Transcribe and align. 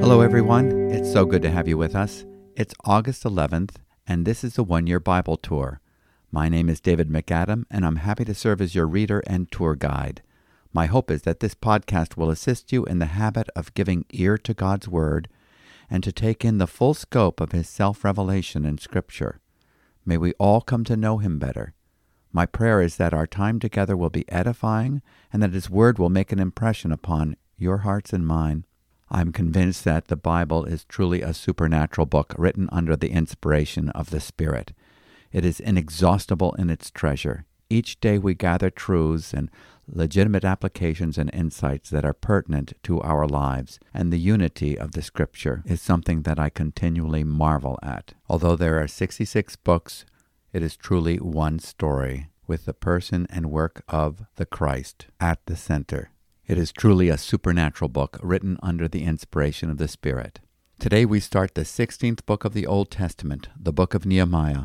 Hello, 0.00 0.20
everyone. 0.20 0.92
It's 0.92 1.12
so 1.12 1.26
good 1.26 1.42
to 1.42 1.50
have 1.50 1.66
you 1.66 1.76
with 1.76 1.96
us. 1.96 2.24
It's 2.54 2.72
August 2.84 3.24
11th, 3.24 3.78
and 4.06 4.24
this 4.24 4.44
is 4.44 4.54
the 4.54 4.62
One 4.62 4.86
Year 4.86 5.00
Bible 5.00 5.36
Tour. 5.36 5.80
My 6.30 6.48
name 6.48 6.68
is 6.68 6.80
David 6.80 7.08
MacAdam, 7.08 7.64
and 7.68 7.84
I'm 7.84 7.96
happy 7.96 8.24
to 8.26 8.34
serve 8.34 8.60
as 8.60 8.76
your 8.76 8.86
reader 8.86 9.24
and 9.26 9.50
tour 9.50 9.74
guide. 9.74 10.22
My 10.72 10.86
hope 10.86 11.10
is 11.10 11.22
that 11.22 11.40
this 11.40 11.56
podcast 11.56 12.16
will 12.16 12.30
assist 12.30 12.70
you 12.70 12.84
in 12.84 13.00
the 13.00 13.06
habit 13.06 13.48
of 13.56 13.74
giving 13.74 14.04
ear 14.12 14.38
to 14.38 14.54
God's 14.54 14.86
Word 14.86 15.28
and 15.90 16.04
to 16.04 16.12
take 16.12 16.44
in 16.44 16.58
the 16.58 16.68
full 16.68 16.94
scope 16.94 17.40
of 17.40 17.50
His 17.50 17.68
self 17.68 18.04
revelation 18.04 18.64
in 18.64 18.78
Scripture. 18.78 19.40
May 20.06 20.16
we 20.16 20.34
all 20.34 20.60
come 20.60 20.84
to 20.84 20.96
know 20.96 21.18
Him 21.18 21.40
better. 21.40 21.74
My 22.36 22.46
prayer 22.46 22.82
is 22.82 22.96
that 22.96 23.14
our 23.14 23.28
time 23.28 23.60
together 23.60 23.96
will 23.96 24.10
be 24.10 24.28
edifying 24.28 25.02
and 25.32 25.40
that 25.40 25.52
His 25.52 25.70
Word 25.70 26.00
will 26.00 26.10
make 26.10 26.32
an 26.32 26.40
impression 26.40 26.90
upon 26.90 27.36
your 27.56 27.78
hearts 27.78 28.12
and 28.12 28.26
mine. 28.26 28.66
I'm 29.08 29.30
convinced 29.30 29.84
that 29.84 30.08
the 30.08 30.16
Bible 30.16 30.64
is 30.64 30.84
truly 30.84 31.22
a 31.22 31.32
supernatural 31.32 32.06
book 32.06 32.34
written 32.36 32.68
under 32.72 32.96
the 32.96 33.12
inspiration 33.12 33.88
of 33.90 34.10
the 34.10 34.18
Spirit. 34.18 34.72
It 35.30 35.44
is 35.44 35.60
inexhaustible 35.60 36.54
in 36.54 36.70
its 36.70 36.90
treasure. 36.90 37.46
Each 37.70 38.00
day 38.00 38.18
we 38.18 38.34
gather 38.34 38.68
truths 38.68 39.32
and 39.32 39.48
legitimate 39.86 40.44
applications 40.44 41.16
and 41.16 41.32
insights 41.32 41.88
that 41.90 42.04
are 42.04 42.12
pertinent 42.12 42.72
to 42.82 43.00
our 43.02 43.28
lives, 43.28 43.78
and 43.92 44.12
the 44.12 44.18
unity 44.18 44.76
of 44.76 44.90
the 44.90 45.02
Scripture 45.02 45.62
is 45.66 45.80
something 45.80 46.22
that 46.22 46.40
I 46.40 46.50
continually 46.50 47.22
marvel 47.22 47.78
at. 47.80 48.14
Although 48.28 48.56
there 48.56 48.82
are 48.82 48.88
66 48.88 49.54
books, 49.54 50.04
it 50.52 50.62
is 50.62 50.76
truly 50.76 51.16
one 51.16 51.58
story 51.58 52.28
with 52.46 52.64
the 52.64 52.74
person 52.74 53.26
and 53.30 53.50
work 53.50 53.82
of 53.88 54.24
the 54.36 54.46
Christ 54.46 55.06
at 55.20 55.44
the 55.46 55.56
center. 55.56 56.10
It 56.46 56.58
is 56.58 56.72
truly 56.72 57.08
a 57.08 57.16
supernatural 57.16 57.88
book 57.88 58.18
written 58.22 58.58
under 58.62 58.86
the 58.86 59.04
inspiration 59.04 59.70
of 59.70 59.78
the 59.78 59.88
Spirit. 59.88 60.40
Today 60.78 61.06
we 61.06 61.20
start 61.20 61.54
the 61.54 61.62
16th 61.62 62.26
book 62.26 62.44
of 62.44 62.52
the 62.52 62.66
Old 62.66 62.90
Testament, 62.90 63.48
the 63.58 63.72
book 63.72 63.94
of 63.94 64.04
Nehemiah. 64.04 64.64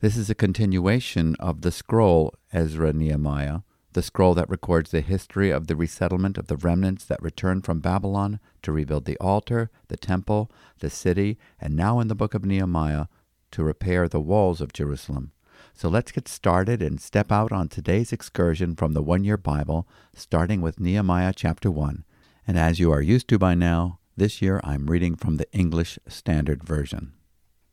This 0.00 0.16
is 0.16 0.28
a 0.28 0.34
continuation 0.34 1.34
of 1.40 1.62
the 1.62 1.72
scroll 1.72 2.34
Ezra 2.52 2.92
Nehemiah, 2.92 3.60
the 3.94 4.02
scroll 4.02 4.34
that 4.34 4.50
records 4.50 4.90
the 4.90 5.00
history 5.00 5.50
of 5.50 5.68
the 5.68 5.76
resettlement 5.76 6.36
of 6.36 6.48
the 6.48 6.56
remnants 6.56 7.06
that 7.06 7.22
returned 7.22 7.64
from 7.64 7.80
Babylon 7.80 8.38
to 8.60 8.72
rebuild 8.72 9.06
the 9.06 9.16
altar, 9.16 9.70
the 9.88 9.96
temple, 9.96 10.50
the 10.80 10.90
city, 10.90 11.38
and 11.58 11.74
now 11.74 11.98
in 12.00 12.08
the 12.08 12.14
book 12.14 12.34
of 12.34 12.44
Nehemiah 12.44 13.06
to 13.52 13.64
repair 13.64 14.06
the 14.06 14.20
walls 14.20 14.60
of 14.60 14.74
Jerusalem. 14.74 15.32
So 15.78 15.90
let's 15.90 16.10
get 16.10 16.26
started 16.26 16.80
and 16.80 16.98
step 16.98 17.30
out 17.30 17.52
on 17.52 17.68
today's 17.68 18.10
excursion 18.10 18.76
from 18.76 18.94
the 18.94 19.02
One 19.02 19.24
Year 19.24 19.36
Bible, 19.36 19.86
starting 20.14 20.62
with 20.62 20.80
Nehemiah 20.80 21.34
chapter 21.36 21.70
1. 21.70 22.02
And 22.48 22.58
as 22.58 22.80
you 22.80 22.90
are 22.90 23.02
used 23.02 23.28
to 23.28 23.38
by 23.38 23.54
now, 23.54 23.98
this 24.16 24.40
year 24.40 24.58
I'm 24.64 24.86
reading 24.86 25.16
from 25.16 25.36
the 25.36 25.46
English 25.52 25.98
Standard 26.08 26.64
Version. 26.64 27.12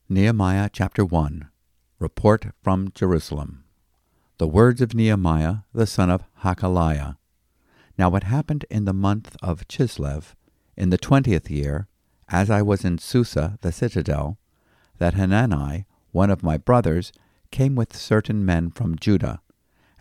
Nehemiah 0.09 0.69
chapter 0.73 1.05
1 1.05 1.47
Report 1.97 2.47
from 2.61 2.91
Jerusalem. 2.93 3.63
The 4.37 4.47
words 4.47 4.81
of 4.81 4.93
Nehemiah, 4.93 5.59
the 5.73 5.87
son 5.87 6.09
of 6.09 6.25
Hacaliah. 6.41 7.15
Now 7.97 8.13
it 8.17 8.23
happened 8.23 8.65
in 8.69 8.83
the 8.83 8.91
month 8.91 9.37
of 9.41 9.65
Chislev, 9.69 10.35
in 10.75 10.89
the 10.89 10.97
twentieth 10.97 11.49
year, 11.49 11.87
as 12.27 12.49
I 12.49 12.63
was 12.63 12.83
in 12.83 12.97
Susa 12.97 13.57
the 13.61 13.71
citadel, 13.71 14.37
that 14.97 15.13
Hanani, 15.13 15.85
one 16.11 16.29
of 16.29 16.43
my 16.43 16.57
brothers, 16.57 17.13
came 17.53 17.75
with 17.75 17.95
certain 17.95 18.43
men 18.43 18.71
from 18.71 18.97
Judah, 18.97 19.39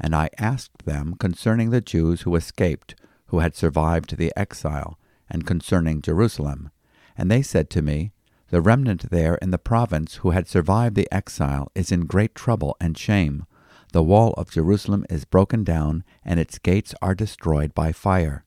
and 0.01 0.17
I 0.17 0.31
asked 0.39 0.87
them 0.87 1.15
concerning 1.21 1.69
the 1.69 1.83
Jews 1.83 2.23
who 2.23 2.35
escaped, 2.35 2.95
who 3.27 3.41
had 3.41 3.55
survived 3.55 4.17
the 4.17 4.33
exile, 4.35 4.99
and 5.29 5.47
concerning 5.47 6.01
Jerusalem. 6.01 6.71
And 7.15 7.31
they 7.31 7.43
said 7.43 7.69
to 7.71 7.83
me, 7.83 8.13
The 8.49 8.63
remnant 8.63 9.11
there 9.11 9.35
in 9.35 9.51
the 9.51 9.59
province 9.59 10.15
who 10.17 10.31
had 10.31 10.49
survived 10.49 10.97
the 10.97 11.13
exile 11.13 11.71
is 11.75 11.93
in 11.93 12.07
great 12.07 12.35
trouble 12.35 12.75
and 12.81 12.97
shame. 12.97 13.45
The 13.93 14.03
wall 14.03 14.33
of 14.39 14.51
Jerusalem 14.51 15.05
is 15.11 15.27
broken 15.27 15.63
down, 15.63 16.05
and 16.25 16.41
its 16.41 16.59
gates 16.59 16.95
are 17.03 17.15
destroyed 17.15 17.75
by 17.75 17.93
fire. 17.93 18.47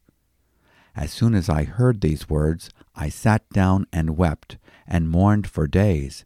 As 0.95 1.11
soon 1.11 1.35
as 1.35 1.47
I 1.47 1.65
heard 1.65 2.01
these 2.01 2.27
words, 2.27 2.71
I 2.95 3.09
sat 3.09 3.47
down 3.51 3.85
and 3.93 4.17
wept, 4.17 4.57
and 4.87 5.07
mourned 5.07 5.45
for 5.45 5.67
days. 5.67 6.25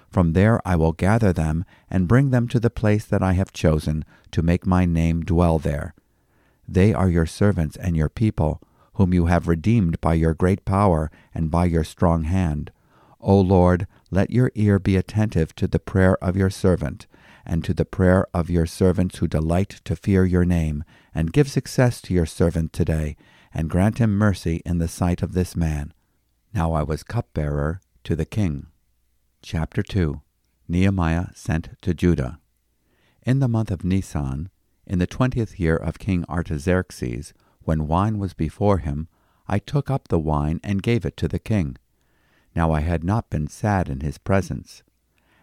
from 0.11 0.33
there 0.33 0.61
I 0.65 0.75
will 0.75 0.91
gather 0.91 1.31
them 1.31 1.63
and 1.89 2.07
bring 2.07 2.29
them 2.31 2.47
to 2.49 2.59
the 2.59 2.69
place 2.69 3.05
that 3.05 3.23
I 3.23 3.33
have 3.33 3.53
chosen 3.53 4.03
to 4.31 4.41
make 4.41 4.65
my 4.67 4.85
name 4.85 5.23
dwell 5.23 5.57
there. 5.57 5.95
They 6.67 6.93
are 6.93 7.09
your 7.09 7.25
servants 7.25 7.77
and 7.77 7.95
your 7.95 8.09
people, 8.09 8.61
whom 8.93 9.13
you 9.13 9.25
have 9.27 9.47
redeemed 9.47 9.99
by 10.01 10.15
your 10.15 10.33
great 10.33 10.65
power 10.65 11.09
and 11.33 11.49
by 11.49 11.65
your 11.65 11.83
strong 11.83 12.23
hand. 12.23 12.71
O 13.21 13.39
Lord, 13.39 13.87
let 14.09 14.31
your 14.31 14.51
ear 14.55 14.79
be 14.79 14.97
attentive 14.97 15.55
to 15.55 15.67
the 15.67 15.79
prayer 15.79 16.17
of 16.23 16.35
your 16.35 16.49
servant, 16.49 17.07
and 17.45 17.63
to 17.63 17.73
the 17.73 17.85
prayer 17.85 18.27
of 18.33 18.49
your 18.49 18.65
servants 18.65 19.17
who 19.17 19.27
delight 19.27 19.81
to 19.85 19.95
fear 19.95 20.25
your 20.25 20.45
name, 20.45 20.83
and 21.15 21.33
give 21.33 21.49
success 21.49 22.01
to 22.01 22.13
your 22.13 22.25
servant 22.25 22.73
today, 22.73 23.15
and 23.53 23.69
grant 23.69 23.99
him 23.99 24.17
mercy 24.17 24.61
in 24.65 24.77
the 24.79 24.87
sight 24.87 25.21
of 25.21 25.33
this 25.33 25.55
man. 25.55 25.93
Now 26.53 26.73
I 26.73 26.83
was 26.83 27.03
cupbearer 27.03 27.81
to 28.03 28.15
the 28.15 28.25
king. 28.25 28.67
Chapter 29.43 29.81
2 29.81 30.21
Nehemiah 30.67 31.29
sent 31.33 31.69
to 31.81 31.95
Judah. 31.95 32.39
In 33.23 33.39
the 33.39 33.47
month 33.47 33.71
of 33.71 33.83
Nisan, 33.83 34.51
in 34.85 34.99
the 34.99 35.07
twentieth 35.07 35.59
year 35.59 35.75
of 35.75 35.97
King 35.97 36.23
Artaxerxes, 36.29 37.33
when 37.63 37.87
wine 37.87 38.19
was 38.19 38.35
before 38.35 38.77
him, 38.77 39.07
I 39.47 39.57
took 39.57 39.89
up 39.89 40.07
the 40.07 40.19
wine 40.19 40.59
and 40.63 40.83
gave 40.83 41.05
it 41.05 41.17
to 41.17 41.27
the 41.27 41.39
king. 41.39 41.77
Now 42.55 42.71
I 42.71 42.81
had 42.81 43.03
not 43.03 43.31
been 43.31 43.47
sad 43.47 43.89
in 43.89 44.01
his 44.01 44.19
presence. 44.19 44.83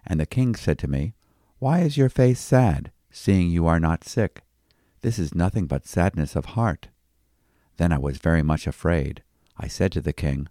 And 0.06 0.20
the 0.20 0.26
king 0.26 0.54
said 0.54 0.78
to 0.78 0.88
me, 0.88 1.15
Why 1.59 1.80
is 1.80 1.97
your 1.97 2.09
face 2.09 2.38
sad, 2.38 2.92
seeing 3.10 3.50
you 3.50 3.66
are 3.66 3.80
not 3.80 4.04
sick? 4.04 4.42
This 5.00 5.19
is 5.19 5.34
nothing 5.34 5.66
but 5.66 5.88
sadness 5.88 6.36
of 6.36 6.54
heart. 6.54 6.86
Then 7.78 7.91
I 7.91 7.98
was 7.98 8.19
very 8.19 8.44
much 8.44 8.69
afraid. 8.69 9.25
I 9.56 9.66
said 9.66 9.91
to 9.92 10.00
the 10.00 10.12
king, 10.12 10.47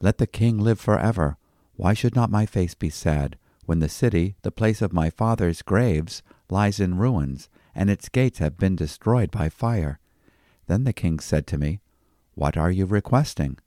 Let 0.00 0.18
the 0.18 0.26
king 0.28 0.58
live 0.58 0.78
forever. 0.78 1.36
Why 1.82 1.94
should 1.94 2.14
not 2.14 2.30
my 2.30 2.46
face 2.46 2.76
be 2.76 2.90
sad, 2.90 3.36
when 3.66 3.80
the 3.80 3.88
city, 3.88 4.36
the 4.42 4.52
place 4.52 4.82
of 4.82 4.92
my 4.92 5.10
father's 5.10 5.62
graves, 5.62 6.22
lies 6.48 6.78
in 6.78 6.96
ruins, 6.96 7.48
and 7.74 7.90
its 7.90 8.08
gates 8.08 8.38
have 8.38 8.56
been 8.56 8.76
destroyed 8.76 9.32
by 9.32 9.48
fire? 9.48 9.98
Then 10.68 10.84
the 10.84 10.92
king 10.92 11.18
said 11.18 11.44
to 11.48 11.58
me, 11.58 11.80
What 12.36 12.56
are 12.56 12.70
you 12.70 12.86
requesting? 12.86 13.58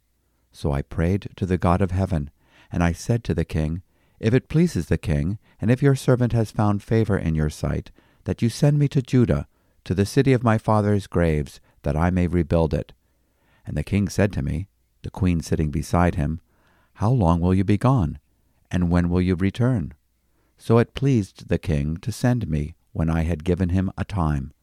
So 0.53 0.71
I 0.71 0.81
prayed 0.81 1.27
to 1.35 1.45
the 1.45 1.57
God 1.57 1.81
of 1.81 1.91
heaven, 1.91 2.29
and 2.71 2.85
I 2.85 2.93
said 2.93 3.21
to 3.25 3.33
the 3.33 3.43
king, 3.43 3.81
If 4.17 4.33
it 4.33 4.47
pleases 4.47 4.85
the 4.85 4.97
king, 4.97 5.37
and 5.59 5.69
if 5.69 5.83
your 5.83 5.95
servant 5.95 6.31
has 6.31 6.51
found 6.51 6.81
favor 6.81 7.17
in 7.17 7.35
your 7.35 7.49
sight, 7.49 7.91
that 8.23 8.41
you 8.41 8.47
send 8.47 8.79
me 8.79 8.87
to 8.87 9.01
Judah, 9.01 9.45
to 9.83 9.93
the 9.93 10.05
city 10.05 10.31
of 10.31 10.41
my 10.41 10.57
father's 10.57 11.05
graves, 11.05 11.59
that 11.81 11.97
I 11.97 12.11
may 12.11 12.27
rebuild 12.27 12.73
it. 12.73 12.93
And 13.65 13.75
the 13.75 13.83
king 13.83 14.07
said 14.07 14.31
to 14.31 14.41
me, 14.41 14.69
the 15.01 15.11
queen 15.11 15.41
sitting 15.41 15.69
beside 15.69 16.15
him, 16.15 16.39
how 16.95 17.11
long 17.11 17.41
will 17.41 17.53
you 17.53 17.65
be 17.65 17.77
gone? 17.77 18.19
And 18.71 18.89
when 18.89 19.09
will 19.09 19.21
you 19.21 19.35
return? 19.35 19.93
So 20.57 20.77
it 20.77 20.95
pleased 20.95 21.49
the 21.49 21.57
king 21.57 21.97
to 21.97 22.11
send 22.11 22.47
me 22.47 22.75
when 22.93 23.09
I 23.09 23.23
had 23.23 23.43
given 23.43 23.69
him 23.69 23.91
a 23.97 24.05
time. 24.05 24.53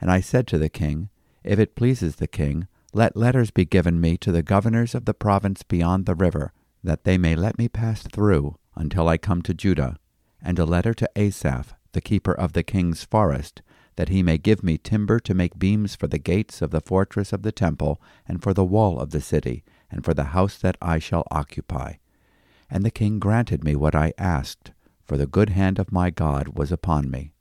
And 0.00 0.10
I 0.10 0.20
said 0.20 0.46
to 0.48 0.58
the 0.58 0.68
king, 0.68 1.08
If 1.42 1.58
it 1.58 1.74
pleases 1.74 2.16
the 2.16 2.28
king, 2.28 2.68
let 2.92 3.16
letters 3.16 3.50
be 3.50 3.64
given 3.64 4.00
me 4.00 4.16
to 4.18 4.30
the 4.30 4.42
governors 4.42 4.94
of 4.94 5.04
the 5.04 5.14
province 5.14 5.64
beyond 5.64 6.06
the 6.06 6.14
river, 6.14 6.52
that 6.84 7.02
they 7.02 7.18
may 7.18 7.34
let 7.34 7.58
me 7.58 7.68
pass 7.68 8.02
through 8.02 8.56
until 8.76 9.08
I 9.08 9.18
come 9.18 9.42
to 9.42 9.54
Judah, 9.54 9.96
and 10.40 10.60
a 10.60 10.64
letter 10.64 10.94
to 10.94 11.10
Asaph, 11.16 11.74
the 11.90 12.00
keeper 12.00 12.32
of 12.32 12.52
the 12.52 12.62
king's 12.62 13.02
forest, 13.02 13.62
that 13.96 14.10
he 14.10 14.22
may 14.22 14.38
give 14.38 14.62
me 14.62 14.78
timber 14.78 15.18
to 15.18 15.34
make 15.34 15.58
beams 15.58 15.96
for 15.96 16.06
the 16.06 16.18
gates 16.18 16.62
of 16.62 16.70
the 16.70 16.80
fortress 16.80 17.32
of 17.32 17.42
the 17.42 17.52
temple, 17.52 18.00
and 18.28 18.42
for 18.42 18.54
the 18.54 18.64
wall 18.64 19.00
of 19.00 19.10
the 19.10 19.20
city, 19.20 19.64
and 19.90 20.04
for 20.04 20.14
the 20.14 20.24
house 20.24 20.58
that 20.58 20.76
I 20.80 20.98
shall 20.98 21.26
occupy. 21.30 21.94
And 22.68 22.84
the 22.84 22.90
king 22.90 23.18
granted 23.18 23.64
me 23.64 23.74
what 23.74 23.94
I 23.94 24.12
asked, 24.16 24.72
for 25.04 25.16
the 25.16 25.26
good 25.26 25.50
hand 25.50 25.78
of 25.78 25.92
my 25.92 26.10
God 26.10 26.56
was 26.56 26.70
upon 26.70 27.10
me. 27.10 27.32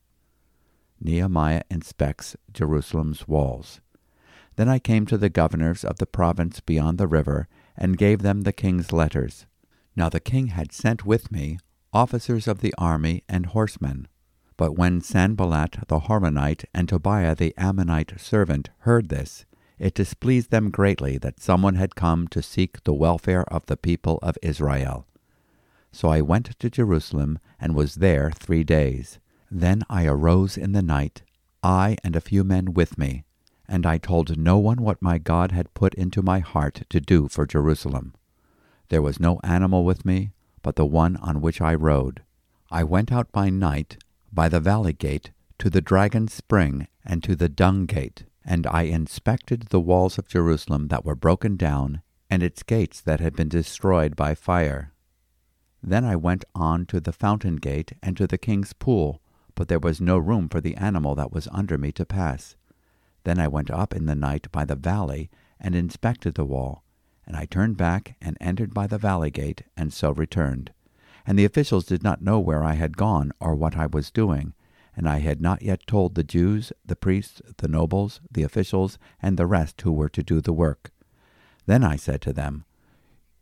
Nehemiah 1.00 1.62
inspects 1.70 2.36
Jerusalem's 2.52 3.28
walls. 3.28 3.80
Then 4.56 4.68
I 4.68 4.80
came 4.80 5.06
to 5.06 5.18
the 5.18 5.30
governors 5.30 5.86
of 5.86 5.98
the 5.98 6.06
province 6.06 6.60
beyond 6.60 6.98
the 6.98 7.08
river, 7.08 7.48
and 7.78 7.98
gave 7.98 8.22
them 8.22 8.42
the 8.42 8.52
king's 8.52 8.92
letters. 8.92 9.46
Now 9.96 10.10
the 10.10 10.20
king 10.20 10.48
had 10.48 10.72
sent 10.74 11.06
with 11.06 11.32
me 11.32 11.60
officers 11.94 12.48
of 12.48 12.60
the 12.60 12.74
army 12.78 13.24
and 13.30 13.48
horsemen. 13.48 14.08
But 14.58 14.78
when 14.78 15.00
Sanballat 15.00 15.88
the 15.88 16.02
Horonite 16.02 16.66
and 16.74 16.90
Tobiah 16.90 17.36
the 17.36 17.54
Ammonite 17.58 18.20
servant 18.20 18.70
heard 18.80 19.10
this, 19.10 19.46
it 19.80 19.94
displeased 19.94 20.52
them 20.52 20.70
greatly 20.70 21.18
that 21.18 21.40
someone 21.40 21.76
had 21.76 21.96
come 21.96 22.28
to 22.28 22.44
seek 22.44 22.84
the 22.84 22.94
welfare 22.94 23.44
of 23.52 23.66
the 23.66 23.78
people 23.78 24.20
of 24.22 24.38
Israel. 24.42 25.08
So 25.92 26.10
I 26.10 26.22
went 26.22 26.60
to 26.60 26.70
Jerusalem 26.70 27.40
and 27.60 27.74
was 27.74 27.96
there 27.96 28.32
three 28.32 28.64
days. 28.64 29.20
Then 29.50 29.84
I 29.90 30.06
arose 30.06 30.58
in 30.58 30.74
the 30.74 30.82
night, 30.82 31.24
I 31.64 31.98
and 32.04 32.16
a 32.16 32.22
few 32.22 32.44
men 32.44 32.74
with 32.74 32.98
me, 32.98 33.24
and 33.68 33.86
I 33.86 33.98
told 33.98 34.38
no 34.38 34.58
one 34.58 34.82
what 34.82 35.02
my 35.02 35.18
God 35.18 35.52
had 35.52 35.74
put 35.74 35.94
into 35.96 36.22
my 36.22 36.40
heart 36.40 36.84
to 36.90 37.00
do 37.00 37.28
for 37.28 37.46
Jerusalem. 37.46 38.14
There 38.90 39.02
was 39.02 39.20
no 39.20 39.40
animal 39.44 39.84
with 39.84 40.06
me, 40.06 40.32
but 40.62 40.76
the 40.76 40.86
one 40.86 41.16
on 41.18 41.42
which 41.42 41.62
I 41.62 41.74
rode. 41.74 42.22
I 42.72 42.84
went 42.84 43.12
out 43.12 43.32
by 43.32 43.50
night, 43.50 43.98
by 44.32 44.50
the 44.50 44.60
valley 44.60 44.94
gate, 44.94 45.32
to 45.60 45.70
the 45.70 45.82
dragon 45.82 46.28
spring, 46.28 46.88
and 47.06 47.24
to 47.24 47.36
the 47.36 47.50
dung 47.50 47.86
gate, 47.86 48.26
and 48.50 48.66
I 48.66 48.82
inspected 48.82 49.68
the 49.70 49.80
walls 49.80 50.18
of 50.18 50.28
Jerusalem 50.28 50.88
that 50.88 51.06
were 51.06 51.16
broken 51.16 51.56
down, 51.56 52.02
and 52.32 52.42
its 52.42 52.64
gates 52.64 53.00
that 53.00 53.20
had 53.20 53.36
been 53.36 53.48
destroyed 53.48 54.16
by 54.16 54.34
fire. 54.34 54.92
Then 55.84 56.04
I 56.04 56.16
went 56.16 56.46
on 56.56 56.88
to 56.88 57.00
the 57.00 57.14
fountain 57.14 57.58
gate 57.58 57.94
and 58.02 58.18
to 58.18 58.26
the 58.26 58.40
king's 58.40 58.74
pool, 58.74 59.22
but 59.54 59.68
there 59.68 59.78
was 59.78 60.02
no 60.02 60.18
room 60.18 60.50
for 60.50 60.62
the 60.62 60.76
animal 60.78 61.14
that 61.14 61.32
was 61.32 61.48
under 61.52 61.78
me 61.78 61.92
to 61.92 62.08
pass. 62.08 62.56
Then 63.24 63.40
I 63.40 63.48
went 63.48 63.70
up 63.70 63.96
in 63.96 64.08
the 64.08 64.16
night 64.16 64.52
by 64.52 64.66
the 64.66 64.76
valley 64.76 65.30
and 65.60 65.76
inspected 65.76 66.34
the 66.34 66.44
wall, 66.44 66.84
and 67.28 67.38
I 67.38 67.46
turned 67.46 67.78
back 67.78 68.16
and 68.20 68.36
entered 68.42 68.74
by 68.74 68.88
the 68.88 68.98
valley 68.98 69.30
gate, 69.30 69.62
and 69.78 69.94
so 69.94 70.10
returned. 70.10 70.74
And 71.24 71.38
the 71.38 71.46
officials 71.46 71.86
did 71.86 72.02
not 72.02 72.24
know 72.24 72.40
where 72.40 72.64
I 72.64 72.74
had 72.74 72.98
gone 72.98 73.32
or 73.40 73.54
what 73.54 73.78
I 73.78 73.86
was 73.86 74.10
doing, 74.10 74.56
and 75.00 75.08
I 75.08 75.20
had 75.20 75.40
not 75.40 75.62
yet 75.62 75.88
told 75.88 76.16
the 76.16 76.26
Jews, 76.26 76.74
the 76.86 76.98
priests, 76.98 77.42
the 77.60 77.70
nobles, 77.70 78.20
the 78.30 78.44
officials, 78.44 79.00
and 79.22 79.38
the 79.38 79.46
rest 79.46 79.80
who 79.80 79.94
were 79.94 80.10
to 80.10 80.22
do 80.22 80.42
the 80.42 80.52
work. 80.52 80.92
Then 81.66 81.86
I 81.86 81.96
said 81.96 82.22
to 82.24 82.34
them, 82.34 82.66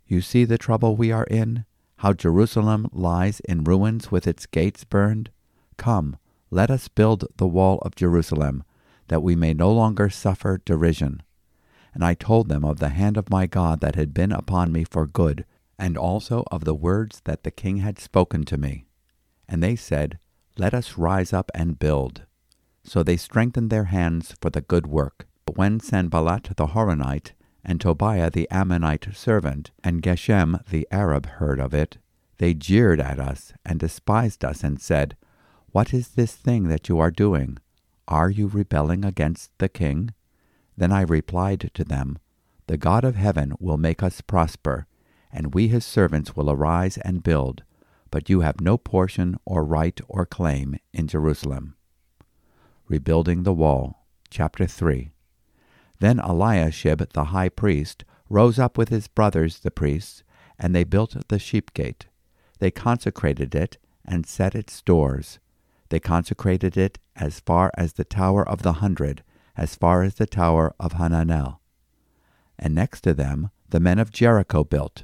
You 0.05 0.21
see 0.21 0.45
the 0.45 0.59
trouble 0.59 0.95
we 0.95 1.11
are 1.11 1.23
in, 1.23 1.65
how 1.97 2.13
Jerusalem 2.13 2.87
lies 2.91 3.39
in 3.39 3.63
ruins 3.63 4.11
with 4.11 4.27
its 4.27 4.45
gates 4.45 4.83
burned? 4.83 5.31
Come, 5.77 6.17
let 6.51 6.69
us 6.69 6.89
build 6.89 7.25
the 7.37 7.47
wall 7.47 7.79
of 7.79 7.95
Jerusalem, 7.95 8.63
that 9.07 9.23
we 9.23 9.35
may 9.35 9.55
no 9.55 9.71
longer 9.71 10.11
suffer 10.11 10.61
derision. 10.63 11.23
And 11.91 12.05
I 12.05 12.13
told 12.13 12.49
them 12.49 12.63
of 12.63 12.77
the 12.77 12.89
hand 12.89 13.17
of 13.17 13.31
my 13.31 13.47
God 13.47 13.79
that 13.79 13.95
had 13.95 14.13
been 14.13 14.31
upon 14.31 14.71
me 14.71 14.83
for 14.83 15.07
good, 15.07 15.43
and 15.79 15.97
also 15.97 16.43
of 16.51 16.65
the 16.65 16.75
words 16.75 17.23
that 17.25 17.43
the 17.43 17.49
king 17.49 17.77
had 17.77 17.97
spoken 17.97 18.43
to 18.43 18.59
me. 18.59 18.85
And 19.49 19.63
they 19.63 19.75
said, 19.75 20.19
Let 20.59 20.73
us 20.73 20.97
rise 20.97 21.33
up 21.33 21.51
and 21.53 21.77
build. 21.77 22.23
So 22.83 23.03
they 23.03 23.17
strengthened 23.17 23.69
their 23.69 23.85
hands 23.85 24.33
for 24.41 24.49
the 24.49 24.61
good 24.61 24.87
work. 24.87 25.27
But 25.45 25.55
when 25.55 25.79
Sanballat 25.79 26.55
the 26.57 26.67
Horonite, 26.67 27.33
and 27.63 27.79
Tobiah 27.79 28.31
the 28.31 28.49
Ammonite 28.49 29.15
servant, 29.15 29.71
and 29.83 30.01
Geshem 30.01 30.67
the 30.69 30.87
Arab 30.89 31.25
heard 31.25 31.59
of 31.59 31.73
it, 31.75 31.97
they 32.39 32.55
jeered 32.55 32.99
at 32.99 33.19
us 33.19 33.53
and 33.65 33.79
despised 33.79 34.43
us, 34.43 34.63
and 34.63 34.81
said, 34.81 35.15
What 35.71 35.93
is 35.93 36.09
this 36.09 36.33
thing 36.33 36.69
that 36.69 36.89
you 36.89 36.97
are 36.99 37.11
doing? 37.11 37.59
Are 38.07 38.29
you 38.29 38.47
rebelling 38.47 39.05
against 39.05 39.51
the 39.59 39.69
king? 39.69 40.13
Then 40.75 40.91
I 40.91 41.01
replied 41.01 41.69
to 41.73 41.83
them, 41.83 42.17
The 42.65 42.77
God 42.77 43.03
of 43.03 43.15
heaven 43.15 43.53
will 43.59 43.77
make 43.77 44.01
us 44.01 44.21
prosper, 44.21 44.87
and 45.31 45.53
we 45.53 45.67
his 45.67 45.85
servants 45.85 46.35
will 46.35 46.49
arise 46.49 46.97
and 46.97 47.21
build, 47.21 47.63
but 48.11 48.29
you 48.29 48.41
have 48.41 48.61
no 48.61 48.77
portion 48.77 49.37
or 49.45 49.63
right 49.63 49.99
or 50.07 50.25
claim 50.25 50.77
in 50.93 51.07
Jerusalem. 51.07 51.75
Rebuilding 52.87 53.43
the 53.43 53.53
Wall, 53.53 54.05
chapter 54.29 54.65
3. 54.65 55.11
Then 55.99 56.19
Eliashib 56.19 57.13
the 57.13 57.25
high 57.25 57.49
priest 57.49 58.05
rose 58.29 58.59
up 58.59 58.77
with 58.77 58.89
his 58.89 59.07
brothers 59.07 59.59
the 59.59 59.71
priests, 59.71 60.23
and 60.59 60.75
they 60.75 60.83
built 60.83 61.27
the 61.27 61.39
sheep 61.39 61.73
gate. 61.73 62.07
They 62.59 62.71
consecrated 62.71 63.55
it 63.55 63.77
and 64.05 64.25
set 64.25 64.55
its 64.55 64.81
doors 64.81 65.39
they 65.89 65.99
consecrated 65.99 66.77
it 66.77 66.99
as 67.15 67.39
far 67.39 67.71
as 67.75 67.93
the 67.93 68.03
Tower 68.03 68.47
of 68.47 68.61
the 68.61 68.73
Hundred, 68.73 69.23
as 69.55 69.75
far 69.75 70.03
as 70.03 70.15
the 70.15 70.25
Tower 70.25 70.73
of 70.79 70.93
Hananel. 70.93 71.59
And 72.59 72.75
next 72.75 73.01
to 73.01 73.13
them 73.13 73.51
the 73.69 73.79
men 73.79 73.99
of 73.99 74.11
Jericho 74.11 74.63
built, 74.63 75.03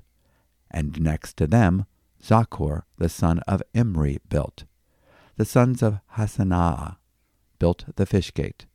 and 0.71 0.99
next 1.01 1.37
to 1.37 1.47
them 1.47 1.85
Zaccur 2.23 2.83
the 2.97 3.09
son 3.09 3.39
of 3.39 3.61
Imri 3.73 4.19
built. 4.29 4.63
The 5.35 5.45
sons 5.45 5.81
of 5.81 5.99
Hassenaah 6.15 6.97
built 7.59 7.85
the 7.95 8.05
fish 8.05 8.33
gate. 8.33 8.65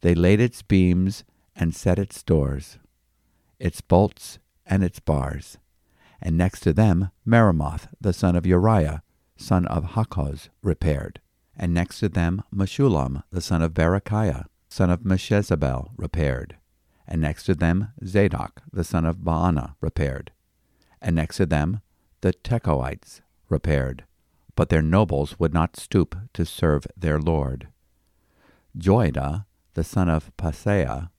They 0.00 0.14
laid 0.14 0.40
its 0.40 0.62
beams 0.62 1.24
and 1.54 1.74
set 1.74 1.98
its 1.98 2.22
doors, 2.22 2.78
its 3.58 3.80
bolts 3.80 4.38
and 4.66 4.82
its 4.82 5.00
bars. 5.00 5.58
And 6.20 6.36
next 6.36 6.60
to 6.60 6.72
them 6.72 7.10
Meremoth 7.26 7.88
the 8.00 8.12
son 8.12 8.36
of 8.36 8.46
Uriah, 8.46 9.02
son 9.36 9.66
of 9.66 9.92
Hakkoz, 9.92 10.48
repaired 10.62 11.20
and 11.56 11.74
next 11.74 12.00
to 12.00 12.08
them 12.08 12.42
Meshullam 12.54 13.22
the 13.30 13.40
son 13.40 13.62
of 13.62 13.74
Berechiah, 13.74 14.46
son 14.68 14.90
of 14.90 15.00
Meshezabel, 15.00 15.90
repaired, 15.96 16.56
and 17.06 17.20
next 17.20 17.44
to 17.44 17.54
them 17.54 17.92
Zadok 18.04 18.62
the 18.72 18.84
son 18.84 19.04
of 19.04 19.18
Baana 19.18 19.74
repaired, 19.80 20.32
and 21.00 21.16
next 21.16 21.36
to 21.36 21.46
them 21.46 21.80
the 22.22 22.32
Tekoites 22.32 23.20
repaired, 23.48 24.04
but 24.56 24.68
their 24.68 24.82
nobles 24.82 25.38
would 25.38 25.52
not 25.52 25.76
stoop 25.76 26.16
to 26.32 26.44
serve 26.44 26.86
their 26.96 27.18
lord. 27.18 27.68
Joiada 28.76 29.44
the 29.74 29.84
son 29.84 30.08
of 30.08 30.34
Paseah, 30.36 31.10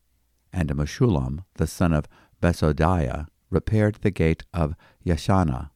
and 0.52 0.70
Meshullam 0.76 1.44
the 1.56 1.68
son 1.68 1.94
of 1.94 2.08
Besodiah 2.42 3.28
repaired 3.50 3.96
the 4.02 4.12
gate 4.12 4.44
of 4.54 4.76
Yeshanah, 5.06 5.70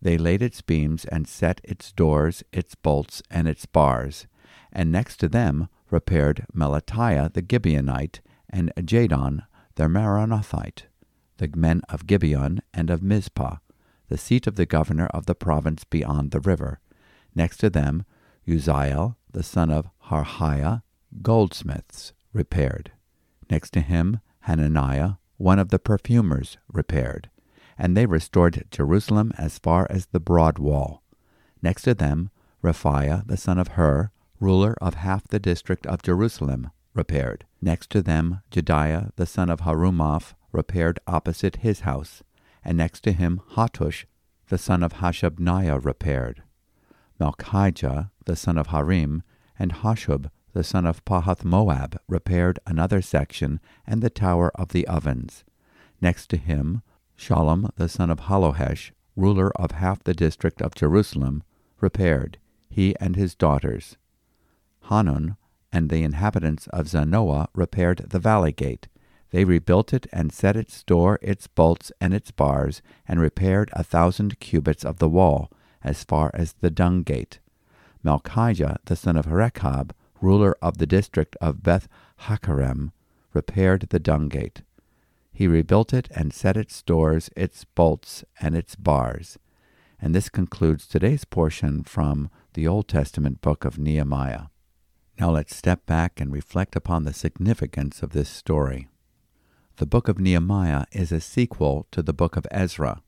they 0.00 0.16
laid 0.16 0.42
its 0.42 0.62
beams 0.62 1.04
and 1.06 1.26
set 1.26 1.60
its 1.64 1.92
doors, 1.92 2.44
its 2.52 2.74
bolts, 2.74 3.22
and 3.30 3.48
its 3.48 3.66
bars, 3.66 4.26
and 4.72 4.92
next 4.92 5.16
to 5.18 5.28
them 5.28 5.68
repaired 5.90 6.46
Melatiah 6.54 7.32
the 7.32 7.42
Gibeonite 7.42 8.20
and 8.48 8.72
Jadon 8.76 9.42
the 9.74 9.84
Meronothite, 9.84 10.84
the 11.38 11.48
men 11.54 11.82
of 11.88 12.06
Gibeon 12.06 12.60
and 12.72 12.90
of 12.90 13.02
Mizpah, 13.02 13.56
the 14.08 14.18
seat 14.18 14.46
of 14.46 14.56
the 14.56 14.66
governor 14.66 15.06
of 15.06 15.26
the 15.26 15.34
province 15.34 15.84
beyond 15.84 16.30
the 16.30 16.40
river. 16.40 16.80
Next 17.34 17.58
to 17.58 17.70
them 17.70 18.04
Uzziel 18.46 19.16
the 19.32 19.42
son 19.42 19.70
of 19.70 19.88
Harhaiah, 20.06 20.82
goldsmiths, 21.22 22.12
repaired. 22.32 22.92
Next 23.50 23.70
to 23.70 23.80
him 23.80 24.20
Hananiah, 24.40 25.12
one 25.36 25.58
of 25.58 25.68
the 25.68 25.78
perfumers, 25.78 26.56
repaired 26.72 27.30
and 27.78 27.96
they 27.96 28.06
restored 28.06 28.66
Jerusalem 28.70 29.32
as 29.38 29.58
far 29.58 29.86
as 29.88 30.06
the 30.06 30.20
broad 30.20 30.58
wall. 30.58 31.02
Next 31.62 31.82
to 31.82 31.94
them, 31.94 32.30
Rephaiah 32.62 33.26
the 33.26 33.36
son 33.36 33.58
of 33.58 33.68
Hur, 33.68 34.10
ruler 34.40 34.76
of 34.80 34.94
half 34.94 35.28
the 35.28 35.38
district 35.38 35.86
of 35.86 36.02
Jerusalem, 36.02 36.70
repaired. 36.92 37.46
Next 37.62 37.88
to 37.90 38.02
them, 38.02 38.42
Jedaiah 38.50 39.12
the 39.16 39.26
son 39.26 39.48
of 39.48 39.60
Harumaph 39.60 40.34
repaired 40.50 40.98
opposite 41.06 41.56
his 41.56 41.80
house, 41.80 42.22
and 42.64 42.76
next 42.76 43.00
to 43.04 43.12
him 43.12 43.40
Hattush 43.52 44.04
the 44.48 44.58
son 44.58 44.82
of 44.82 44.94
Hashabneiah 44.94 45.84
repaired. 45.84 46.42
Malchijah 47.20 48.10
the 48.24 48.36
son 48.36 48.58
of 48.58 48.68
Harim 48.68 49.22
and 49.58 49.72
Hasshub 49.72 50.30
the 50.52 50.64
son 50.64 50.86
of 50.86 51.04
Pahath 51.04 51.44
Moab 51.44 52.00
repaired 52.08 52.58
another 52.66 53.00
section 53.02 53.60
and 53.86 54.02
the 54.02 54.10
tower 54.10 54.50
of 54.54 54.70
the 54.70 54.86
ovens. 54.86 55.44
Next 56.00 56.28
to 56.30 56.36
him, 56.36 56.82
Shallum, 57.16 57.70
the 57.76 57.88
son 57.88 58.10
of 58.10 58.20
Hallohesh, 58.20 58.92
ruler 59.16 59.50
of 59.56 59.72
half 59.72 60.02
the 60.02 60.14
district 60.14 60.62
of 60.62 60.74
Jerusalem, 60.74 61.42
repaired, 61.80 62.38
he 62.68 62.94
and 63.00 63.16
his 63.16 63.34
daughters. 63.34 63.96
Hanun 64.82 65.36
and 65.72 65.90
the 65.90 66.02
inhabitants 66.02 66.66
of 66.68 66.86
Zanoah 66.86 67.48
repaired 67.54 68.06
the 68.08 68.18
valley 68.18 68.52
gate. 68.52 68.88
They 69.30 69.44
rebuilt 69.44 69.92
it 69.92 70.06
and 70.12 70.32
set 70.32 70.56
its 70.56 70.82
door, 70.82 71.18
its 71.20 71.46
bolts, 71.46 71.92
and 72.00 72.14
its 72.14 72.30
bars, 72.30 72.80
and 73.06 73.20
repaired 73.20 73.70
a 73.74 73.84
thousand 73.84 74.40
cubits 74.40 74.84
of 74.84 74.98
the 74.98 75.08
wall, 75.08 75.50
as 75.84 76.04
far 76.04 76.30
as 76.34 76.54
the 76.54 76.70
dung 76.70 77.02
gate. 77.02 77.38
Malchijah, 78.02 78.78
the 78.86 78.96
son 78.96 79.16
of 79.16 79.26
Rechab, 79.26 79.94
ruler 80.20 80.56
of 80.62 80.78
the 80.78 80.86
district 80.86 81.36
of 81.40 81.62
Beth 81.62 81.88
Haccherem, 82.22 82.92
repaired 83.32 83.88
the 83.90 83.98
dung 83.98 84.28
gate. 84.28 84.62
He 85.32 85.46
rebuilt 85.46 85.92
it 85.92 86.08
and 86.14 86.32
set 86.32 86.56
its 86.56 86.82
doors, 86.82 87.30
its 87.36 87.64
bolts, 87.64 88.24
and 88.40 88.56
its 88.56 88.74
bars. 88.74 89.38
And 90.00 90.14
this 90.14 90.28
concludes 90.28 90.86
today's 90.86 91.24
portion 91.24 91.84
from 91.84 92.30
the 92.54 92.66
Old 92.66 92.88
Testament 92.88 93.40
book 93.40 93.64
of 93.64 93.78
Nehemiah. 93.78 94.46
Now 95.20 95.30
let's 95.30 95.54
step 95.54 95.86
back 95.86 96.20
and 96.20 96.32
reflect 96.32 96.74
upon 96.76 97.04
the 97.04 97.12
significance 97.12 98.02
of 98.02 98.10
this 98.10 98.28
story. 98.28 98.88
The 99.78 99.86
book 99.86 100.08
of 100.08 100.18
Nehemiah 100.18 100.86
is 100.90 101.12
a 101.12 101.20
sequel 101.20 101.86
to 101.92 102.02
the 102.02 102.12
book 102.12 102.36
of 102.36 102.48
Ezra. 102.50 103.00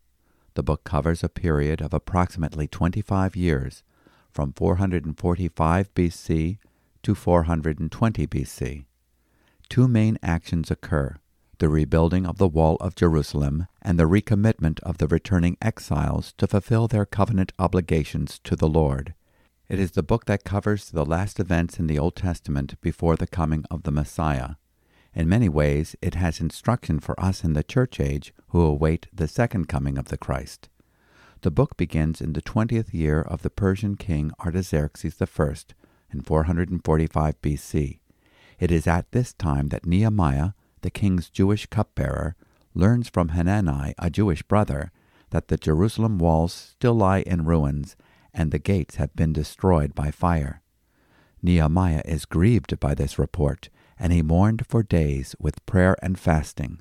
The 0.55 0.63
book 0.63 0.85
covers 0.85 1.25
a 1.25 1.29
period 1.29 1.81
of 1.81 1.93
approximately 1.93 2.69
25 2.69 3.35
years, 3.35 3.83
from 4.31 4.53
445 4.53 5.93
BC 5.95 6.59
to 7.03 7.15
420 7.17 8.27
BC. 8.29 8.85
Two 9.69 9.89
main 9.89 10.17
actions 10.23 10.71
occur 10.71 11.17
the 11.59 11.69
rebuilding 11.69 12.25
of 12.25 12.39
the 12.39 12.47
wall 12.47 12.77
of 12.77 12.95
Jerusalem 12.95 13.67
and 13.83 13.99
the 13.99 14.09
recommitment 14.09 14.79
of 14.85 14.99
the 14.99 15.09
returning 15.09 15.57
exiles 15.61 16.35
to 16.39 16.47
fulfill 16.47 16.87
their 16.87 17.05
covenant 17.05 17.53
obligations 17.59 18.39
to 18.45 18.55
the 18.55 18.69
Lord. 18.69 19.15
It 19.69 19.81
is 19.81 19.91
the 19.91 20.05
book 20.05 20.27
that 20.27 20.45
covers 20.45 20.91
the 20.91 21.05
last 21.05 21.41
events 21.41 21.81
in 21.81 21.89
the 21.89 21.99
Old 21.99 22.15
Testament 22.15 22.81
before 22.81 23.17
the 23.17 23.27
coming 23.27 23.65
of 23.73 23.83
the 23.83 23.91
Messiah. 23.91 24.51
In 25.15 25.29
many 25.29 25.49
ways, 25.49 25.97
it 26.01 26.15
has 26.15 26.41
instruction 26.41 27.01
for 27.01 27.19
us 27.19 27.43
in 27.43 27.55
the 27.55 27.65
church 27.65 27.99
age 27.99 28.33
who 28.49 28.61
await 28.63 29.09
the 29.13 29.29
second 29.29 29.69
coming 29.69 29.99
of 29.99 30.07
the 30.07 30.19
Christ. 30.19 30.69
The 31.43 31.51
book 31.51 31.77
begins 31.77 32.21
in 32.21 32.35
the 32.35 32.43
twentieth 32.43 32.95
year 32.95 33.21
of 33.21 33.43
the 33.43 33.51
Persian 33.51 33.97
king 33.97 34.31
Artaxerxes 34.45 35.17
I 35.21 35.55
in 36.13 36.21
445 36.21 37.43
BC. 37.43 37.99
It 38.59 38.71
is 38.71 38.87
at 38.87 39.11
this 39.13 39.33
time 39.33 39.69
that 39.69 39.87
Nehemiah, 39.87 40.51
the 40.83 40.91
king's 40.91 41.31
Jewish 41.31 41.67
cupbearer, 41.67 42.37
learns 42.75 43.09
from 43.09 43.31
Hanani, 43.31 43.95
a 43.99 44.11
Jewish 44.11 44.43
brother, 44.43 44.93
that 45.31 45.49
the 45.49 45.57
Jerusalem 45.57 46.19
walls 46.19 46.53
still 46.53 46.95
lie 46.95 47.21
in 47.21 47.45
ruins 47.45 47.97
and 48.33 48.51
the 48.51 48.59
gates 48.59 48.97
have 48.97 49.15
been 49.17 49.33
destroyed 49.33 49.95
by 49.95 50.11
fire. 50.11 50.63
Nehemiah 51.43 52.03
is 52.05 52.27
grieved 52.27 52.79
by 52.79 52.95
this 52.95 53.19
report, 53.19 53.71
and 54.01 54.15
he 54.15 54.23
mourned 54.23 54.67
for 54.67 54.83
days 54.83 55.37
with 55.39 55.65
prayer 55.67 55.95
and 56.03 56.19
fasting. 56.19 56.81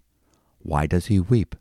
Why 0.60 0.88
does 0.88 1.08
he 1.08 1.20
weep? 1.20 1.56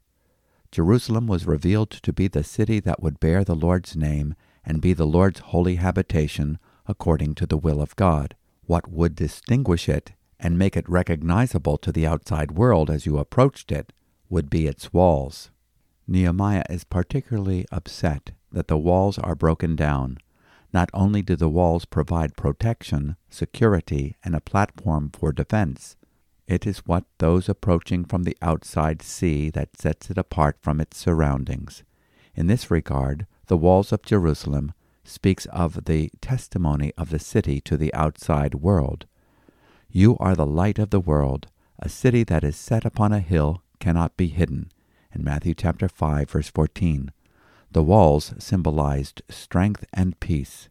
Jerusalem 0.70 1.26
was 1.26 1.46
revealed 1.46 1.90
to 1.90 2.12
be 2.12 2.28
the 2.28 2.44
city 2.44 2.78
that 2.80 3.02
would 3.02 3.18
bear 3.18 3.42
the 3.42 3.56
Lord's 3.56 3.96
name 3.96 4.34
and 4.64 4.80
be 4.80 4.92
the 4.92 5.06
Lord's 5.06 5.40
holy 5.40 5.76
habitation 5.76 6.58
according 6.86 7.34
to 7.34 7.46
the 7.46 7.56
will 7.56 7.82
of 7.82 7.96
God. 7.96 8.36
What 8.66 8.88
would 8.88 9.16
distinguish 9.16 9.88
it 9.88 10.12
and 10.38 10.58
make 10.58 10.76
it 10.76 10.88
recognizable 10.88 11.76
to 11.78 11.90
the 11.90 12.06
outside 12.06 12.52
world 12.52 12.88
as 12.88 13.04
you 13.04 13.18
approached 13.18 13.72
it 13.72 13.92
would 14.30 14.48
be 14.48 14.68
its 14.68 14.92
walls. 14.92 15.50
Nehemiah 16.06 16.64
is 16.70 16.84
particularly 16.84 17.66
upset 17.72 18.30
that 18.52 18.68
the 18.68 18.78
walls 18.78 19.18
are 19.18 19.34
broken 19.34 19.74
down. 19.74 20.18
Not 20.72 20.90
only 20.92 21.22
do 21.22 21.36
the 21.36 21.48
walls 21.48 21.84
provide 21.84 22.36
protection, 22.36 23.16
security, 23.30 24.16
and 24.22 24.34
a 24.34 24.40
platform 24.40 25.10
for 25.10 25.32
defense, 25.32 25.96
it 26.46 26.66
is 26.66 26.86
what 26.86 27.04
those 27.18 27.48
approaching 27.48 28.04
from 28.04 28.22
the 28.24 28.36
outside 28.40 29.02
see 29.02 29.50
that 29.50 29.78
sets 29.78 30.10
it 30.10 30.18
apart 30.18 30.56
from 30.60 30.80
its 30.80 30.96
surroundings. 30.96 31.82
In 32.34 32.46
this 32.46 32.70
regard, 32.70 33.26
the 33.46 33.56
walls 33.56 33.92
of 33.92 34.02
Jerusalem 34.02 34.72
speaks 35.04 35.46
of 35.46 35.84
the 35.84 36.10
testimony 36.20 36.92
of 36.96 37.10
the 37.10 37.18
city 37.18 37.60
to 37.62 37.76
the 37.76 37.92
outside 37.94 38.54
world. 38.54 39.06
You 39.90 40.16
are 40.18 40.34
the 40.34 40.46
light 40.46 40.78
of 40.78 40.90
the 40.90 41.00
world. 41.00 41.48
A 41.78 41.88
city 41.88 42.24
that 42.24 42.44
is 42.44 42.56
set 42.56 42.84
upon 42.84 43.12
a 43.12 43.20
hill 43.20 43.62
cannot 43.80 44.16
be 44.16 44.28
hidden. 44.28 44.70
In 45.14 45.24
Matthew 45.24 45.54
chapter 45.54 45.88
5 45.88 46.30
verse 46.30 46.48
14. 46.48 47.10
The 47.70 47.82
walls 47.82 48.34
symbolized 48.38 49.22
strength 49.28 49.84
and 49.92 50.18
peace. 50.20 50.68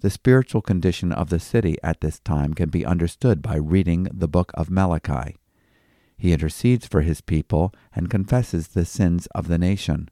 The 0.00 0.10
spiritual 0.10 0.62
condition 0.62 1.12
of 1.12 1.28
the 1.28 1.40
city 1.40 1.76
at 1.82 2.00
this 2.00 2.20
time 2.20 2.54
can 2.54 2.70
be 2.70 2.86
understood 2.86 3.42
by 3.42 3.56
reading 3.56 4.04
the 4.12 4.28
book 4.28 4.50
of 4.54 4.70
Malachi. 4.70 5.36
He 6.16 6.32
intercedes 6.32 6.86
for 6.86 7.02
his 7.02 7.20
people 7.20 7.74
and 7.94 8.10
confesses 8.10 8.68
the 8.68 8.84
sins 8.84 9.26
of 9.34 9.48
the 9.48 9.58
nation. 9.58 10.08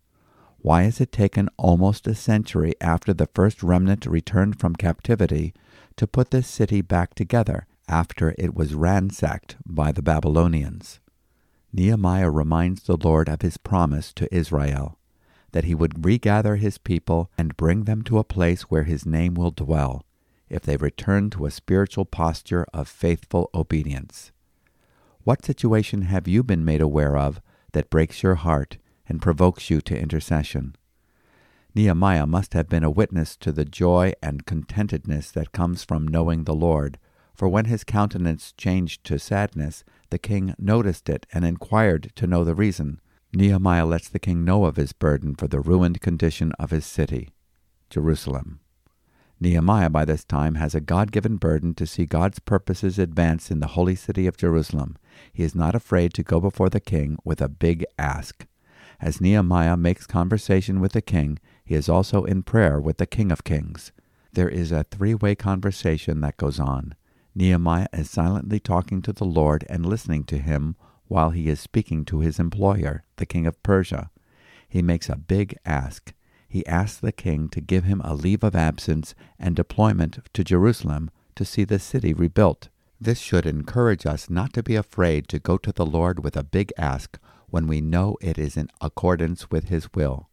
Why 0.58 0.82
has 0.82 1.00
it 1.00 1.12
taken 1.12 1.48
almost 1.56 2.06
a 2.06 2.14
century 2.14 2.74
after 2.80 3.14
the 3.14 3.28
first 3.34 3.62
remnant 3.62 4.04
returned 4.06 4.58
from 4.58 4.74
captivity 4.74 5.54
to 5.96 6.06
put 6.06 6.30
this 6.30 6.48
city 6.48 6.80
back 6.80 7.14
together 7.14 7.66
after 7.88 8.34
it 8.38 8.54
was 8.54 8.74
ransacked 8.74 9.56
by 9.66 9.92
the 9.92 10.02
Babylonians. 10.02 11.00
Nehemiah 11.72 12.30
reminds 12.30 12.82
the 12.82 12.96
Lord 12.96 13.28
of 13.28 13.42
his 13.42 13.56
promise 13.56 14.12
to 14.14 14.34
Israel 14.34 14.97
that 15.52 15.64
he 15.64 15.74
would 15.74 16.04
regather 16.04 16.56
his 16.56 16.78
people 16.78 17.30
and 17.38 17.56
bring 17.56 17.84
them 17.84 18.02
to 18.02 18.18
a 18.18 18.24
place 18.24 18.62
where 18.62 18.84
his 18.84 19.06
name 19.06 19.34
will 19.34 19.50
dwell, 19.50 20.04
if 20.48 20.62
they 20.62 20.76
return 20.76 21.30
to 21.30 21.46
a 21.46 21.50
spiritual 21.50 22.04
posture 22.04 22.66
of 22.72 22.88
faithful 22.88 23.50
obedience. 23.54 24.32
What 25.24 25.44
situation 25.44 26.02
have 26.02 26.28
you 26.28 26.42
been 26.42 26.64
made 26.64 26.80
aware 26.80 27.16
of 27.16 27.40
that 27.72 27.90
breaks 27.90 28.22
your 28.22 28.36
heart 28.36 28.78
and 29.08 29.22
provokes 29.22 29.70
you 29.70 29.80
to 29.82 29.98
intercession? 29.98 30.76
Nehemiah 31.74 32.26
must 32.26 32.54
have 32.54 32.68
been 32.68 32.84
a 32.84 32.90
witness 32.90 33.36
to 33.36 33.52
the 33.52 33.64
joy 33.64 34.12
and 34.22 34.46
contentedness 34.46 35.30
that 35.32 35.52
comes 35.52 35.84
from 35.84 36.08
knowing 36.08 36.44
the 36.44 36.54
Lord 36.54 36.98
for 37.38 37.48
when 37.48 37.66
his 37.66 37.84
countenance 37.84 38.52
changed 38.56 39.04
to 39.04 39.16
sadness, 39.16 39.84
the 40.10 40.18
king 40.18 40.56
noticed 40.58 41.08
it 41.08 41.24
and 41.32 41.44
inquired 41.44 42.10
to 42.16 42.26
know 42.26 42.42
the 42.42 42.54
reason. 42.54 43.00
Nehemiah 43.32 43.84
lets 43.84 44.08
the 44.08 44.18
king 44.18 44.44
know 44.44 44.64
of 44.64 44.76
his 44.76 44.92
burden 44.92 45.34
for 45.34 45.48
the 45.48 45.60
ruined 45.60 46.00
condition 46.00 46.52
of 46.58 46.70
his 46.70 46.86
city, 46.86 47.30
Jerusalem. 47.90 48.60
Nehemiah 49.40 49.90
by 49.90 50.04
this 50.04 50.24
time 50.24 50.56
has 50.56 50.74
a 50.74 50.80
God 50.80 51.12
given 51.12 51.36
burden 51.36 51.74
to 51.74 51.86
see 51.86 52.06
God's 52.06 52.38
purposes 52.38 52.98
advance 52.98 53.50
in 53.50 53.60
the 53.60 53.68
holy 53.68 53.94
city 53.94 54.26
of 54.26 54.36
Jerusalem. 54.36 54.96
He 55.32 55.44
is 55.44 55.54
not 55.54 55.74
afraid 55.74 56.14
to 56.14 56.22
go 56.24 56.40
before 56.40 56.70
the 56.70 56.80
king 56.80 57.18
with 57.22 57.40
a 57.40 57.48
big 57.48 57.84
ask. 57.98 58.46
As 59.00 59.20
Nehemiah 59.20 59.76
makes 59.76 60.06
conversation 60.06 60.80
with 60.80 60.92
the 60.92 61.02
king, 61.02 61.38
he 61.64 61.74
is 61.74 61.88
also 61.88 62.24
in 62.24 62.42
prayer 62.42 62.80
with 62.80 62.96
the 62.96 63.06
King 63.06 63.30
of 63.30 63.44
Kings. 63.44 63.92
There 64.32 64.48
is 64.48 64.72
a 64.72 64.84
three 64.84 65.14
way 65.14 65.34
conversation 65.34 66.20
that 66.22 66.36
goes 66.36 66.58
on. 66.58 66.94
Nehemiah 67.34 67.86
is 67.92 68.10
silently 68.10 68.58
talking 68.58 69.02
to 69.02 69.12
the 69.12 69.24
Lord 69.24 69.64
and 69.68 69.86
listening 69.86 70.24
to 70.24 70.38
him 70.38 70.74
while 71.08 71.30
he 71.30 71.48
is 71.48 71.60
speaking 71.60 72.04
to 72.04 72.20
his 72.20 72.38
employer, 72.38 73.04
the 73.16 73.26
king 73.26 73.46
of 73.46 73.62
Persia. 73.62 74.10
He 74.68 74.82
makes 74.82 75.08
a 75.08 75.16
big 75.16 75.56
ask. 75.64 76.12
He 76.48 76.66
asks 76.66 77.00
the 77.00 77.12
king 77.12 77.48
to 77.50 77.60
give 77.60 77.84
him 77.84 78.00
a 78.02 78.14
leave 78.14 78.44
of 78.44 78.54
absence 78.54 79.14
and 79.38 79.56
deployment 79.56 80.18
to 80.32 80.44
Jerusalem 80.44 81.10
to 81.36 81.44
see 81.44 81.64
the 81.64 81.78
city 81.78 82.12
rebuilt. 82.12 82.68
This 83.00 83.18
should 83.18 83.46
encourage 83.46 84.06
us 84.06 84.28
not 84.28 84.52
to 84.54 84.62
be 84.62 84.74
afraid 84.74 85.28
to 85.28 85.38
go 85.38 85.56
to 85.58 85.72
the 85.72 85.86
Lord 85.86 86.24
with 86.24 86.36
a 86.36 86.42
big 86.42 86.72
ask 86.76 87.18
when 87.48 87.66
we 87.66 87.80
know 87.80 88.16
it 88.20 88.38
is 88.38 88.56
in 88.56 88.68
accordance 88.80 89.50
with 89.50 89.68
his 89.68 89.88
will. 89.94 90.28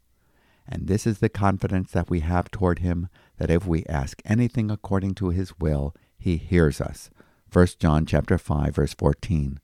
And 0.68 0.88
this 0.88 1.06
is 1.06 1.20
the 1.20 1.30
confidence 1.30 1.92
that 1.92 2.10
we 2.10 2.22
have 2.22 2.50
toward 2.50 2.80
him 2.80 3.08
that 3.38 3.52
if 3.52 3.68
we 3.68 3.86
ask 3.86 4.22
anything 4.26 4.72
according 4.72 5.14
to 5.16 5.30
his 5.30 5.60
will, 5.60 5.94
he 6.18 6.38
hears 6.38 6.82
us. 6.82 7.10
1 7.52 7.68
John 7.80 8.06
chapter 8.06 8.38
5 8.38 8.76
verse 8.76 8.94
14. 8.96 9.60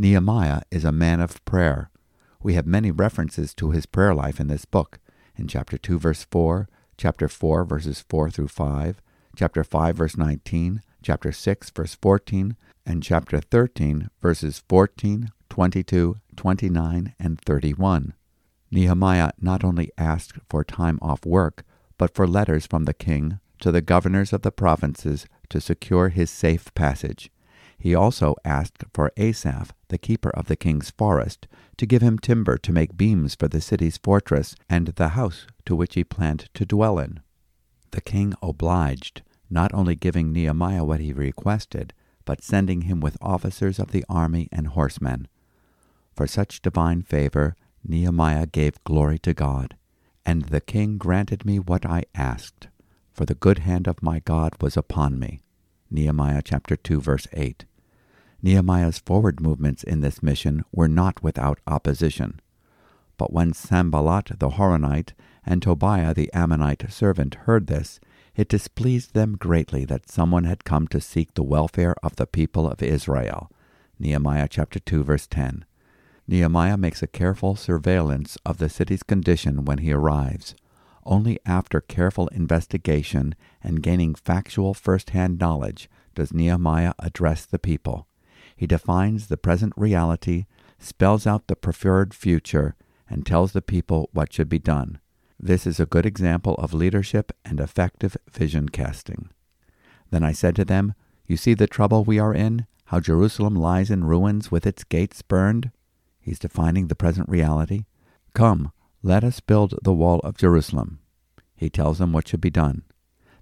Nehemiah 0.00 0.62
is 0.70 0.86
a 0.86 0.92
man 0.92 1.20
of 1.20 1.44
prayer. 1.44 1.90
We 2.42 2.54
have 2.54 2.66
many 2.66 2.90
references 2.90 3.52
to 3.56 3.72
his 3.72 3.84
prayer 3.84 4.14
life 4.14 4.40
in 4.40 4.46
this 4.46 4.64
book. 4.64 4.98
In 5.36 5.46
chapter 5.46 5.76
2 5.76 5.98
verse 5.98 6.24
4, 6.30 6.70
chapter 6.96 7.28
4 7.28 7.66
verses 7.66 8.02
4 8.08 8.30
through 8.30 8.48
5, 8.48 9.02
chapter 9.36 9.62
5 9.62 9.96
verse 9.96 10.16
19, 10.16 10.80
chapter 11.02 11.32
6 11.32 11.70
verse 11.72 11.98
14, 12.00 12.56
and 12.86 13.02
chapter 13.02 13.40
13 13.40 14.08
verses 14.22 14.62
14, 14.70 15.32
22, 15.50 16.16
29, 16.34 17.14
and 17.20 17.40
31. 17.42 18.14
Nehemiah 18.70 19.32
not 19.38 19.62
only 19.62 19.90
asked 19.98 20.38
for 20.48 20.64
time 20.64 20.98
off 21.02 21.26
work, 21.26 21.62
but 21.98 22.14
for 22.14 22.26
letters 22.26 22.64
from 22.64 22.86
the 22.86 22.94
king 22.94 23.38
to 23.58 23.70
the 23.70 23.82
governors 23.82 24.32
of 24.32 24.40
the 24.40 24.50
provinces 24.50 25.26
to 25.50 25.60
secure 25.60 26.08
his 26.08 26.30
safe 26.30 26.72
passage. 26.72 27.30
He 27.80 27.94
also 27.94 28.36
asked 28.44 28.84
for 28.92 29.10
Asaph, 29.16 29.72
the 29.88 29.96
keeper 29.96 30.28
of 30.30 30.46
the 30.46 30.56
king's 30.56 30.90
forest, 30.90 31.48
to 31.78 31.86
give 31.86 32.02
him 32.02 32.18
timber 32.18 32.58
to 32.58 32.72
make 32.72 32.98
beams 32.98 33.34
for 33.34 33.48
the 33.48 33.62
city's 33.62 33.96
fortress 33.96 34.54
and 34.68 34.88
the 34.88 35.08
house 35.08 35.46
to 35.64 35.74
which 35.74 35.94
he 35.94 36.04
planned 36.04 36.50
to 36.52 36.66
dwell 36.66 36.98
in. 36.98 37.20
The 37.92 38.02
king 38.02 38.34
obliged, 38.42 39.22
not 39.48 39.72
only 39.72 39.94
giving 39.94 40.30
Nehemiah 40.30 40.84
what 40.84 41.00
he 41.00 41.14
requested, 41.14 41.94
but 42.26 42.44
sending 42.44 42.82
him 42.82 43.00
with 43.00 43.16
officers 43.22 43.78
of 43.78 43.92
the 43.92 44.04
army 44.10 44.48
and 44.52 44.68
horsemen. 44.68 45.26
For 46.14 46.26
such 46.26 46.60
divine 46.60 47.00
favor, 47.00 47.56
Nehemiah 47.82 48.46
gave 48.46 48.84
glory 48.84 49.18
to 49.20 49.32
God. 49.32 49.74
And 50.26 50.42
the 50.42 50.60
king 50.60 50.98
granted 50.98 51.46
me 51.46 51.58
what 51.58 51.86
I 51.86 52.04
asked, 52.14 52.68
for 53.10 53.24
the 53.24 53.34
good 53.34 53.60
hand 53.60 53.88
of 53.88 54.02
my 54.02 54.18
God 54.20 54.52
was 54.60 54.76
upon 54.76 55.18
me. 55.18 55.40
Nehemiah 55.90 56.42
chapter 56.44 56.76
2 56.76 57.00
verse 57.00 57.26
8. 57.32 57.64
Nehemiah's 58.42 58.98
forward 58.98 59.40
movements 59.40 59.82
in 59.82 60.00
this 60.00 60.22
mission 60.22 60.64
were 60.72 60.88
not 60.88 61.22
without 61.22 61.60
opposition. 61.66 62.40
But 63.16 63.32
when 63.32 63.52
Sanballat 63.52 64.38
the 64.38 64.50
Horonite 64.50 65.12
and 65.44 65.60
Tobiah 65.60 66.14
the 66.14 66.32
Ammonite 66.32 66.90
servant 66.90 67.34
heard 67.46 67.66
this, 67.66 68.00
it 68.34 68.48
displeased 68.48 69.12
them 69.12 69.36
greatly 69.36 69.84
that 69.84 70.10
someone 70.10 70.44
had 70.44 70.64
come 70.64 70.88
to 70.88 71.00
seek 71.00 71.34
the 71.34 71.42
welfare 71.42 71.94
of 72.02 72.16
the 72.16 72.26
people 72.26 72.70
of 72.70 72.82
Israel. 72.82 73.50
Nehemiah 73.98 74.48
chapter 74.48 74.78
2 74.78 75.04
verse 75.04 75.26
10. 75.26 75.66
Nehemiah 76.26 76.78
makes 76.78 77.02
a 77.02 77.06
careful 77.06 77.56
surveillance 77.56 78.38
of 78.46 78.56
the 78.58 78.68
city's 78.70 79.02
condition 79.02 79.64
when 79.64 79.78
he 79.78 79.92
arrives. 79.92 80.54
Only 81.04 81.38
after 81.44 81.80
careful 81.80 82.28
investigation 82.28 83.34
and 83.62 83.82
gaining 83.82 84.14
factual 84.14 84.72
first-hand 84.72 85.38
knowledge 85.38 85.90
does 86.14 86.32
Nehemiah 86.32 86.94
address 86.98 87.44
the 87.44 87.58
people. 87.58 88.06
He 88.60 88.66
defines 88.66 89.28
the 89.28 89.38
present 89.38 89.72
reality, 89.74 90.44
spells 90.78 91.26
out 91.26 91.46
the 91.46 91.56
preferred 91.56 92.12
future, 92.12 92.74
and 93.08 93.24
tells 93.24 93.52
the 93.52 93.62
people 93.62 94.10
what 94.12 94.34
should 94.34 94.50
be 94.50 94.58
done. 94.58 95.00
This 95.38 95.66
is 95.66 95.80
a 95.80 95.86
good 95.86 96.04
example 96.04 96.56
of 96.56 96.74
leadership 96.74 97.32
and 97.42 97.58
effective 97.58 98.18
vision 98.30 98.68
casting. 98.68 99.30
Then 100.10 100.22
I 100.22 100.32
said 100.32 100.54
to 100.56 100.66
them, 100.66 100.92
You 101.26 101.38
see 101.38 101.54
the 101.54 101.66
trouble 101.66 102.04
we 102.04 102.18
are 102.18 102.34
in, 102.34 102.66
how 102.84 103.00
Jerusalem 103.00 103.54
lies 103.54 103.90
in 103.90 104.04
ruins 104.04 104.50
with 104.50 104.66
its 104.66 104.84
gates 104.84 105.22
burned? 105.22 105.70
He's 106.20 106.38
defining 106.38 106.88
the 106.88 106.94
present 106.94 107.30
reality. 107.30 107.86
Come, 108.34 108.72
let 109.02 109.24
us 109.24 109.40
build 109.40 109.72
the 109.82 109.94
wall 109.94 110.18
of 110.18 110.36
Jerusalem. 110.36 110.98
He 111.56 111.70
tells 111.70 111.96
them 111.96 112.12
what 112.12 112.28
should 112.28 112.42
be 112.42 112.50
done, 112.50 112.82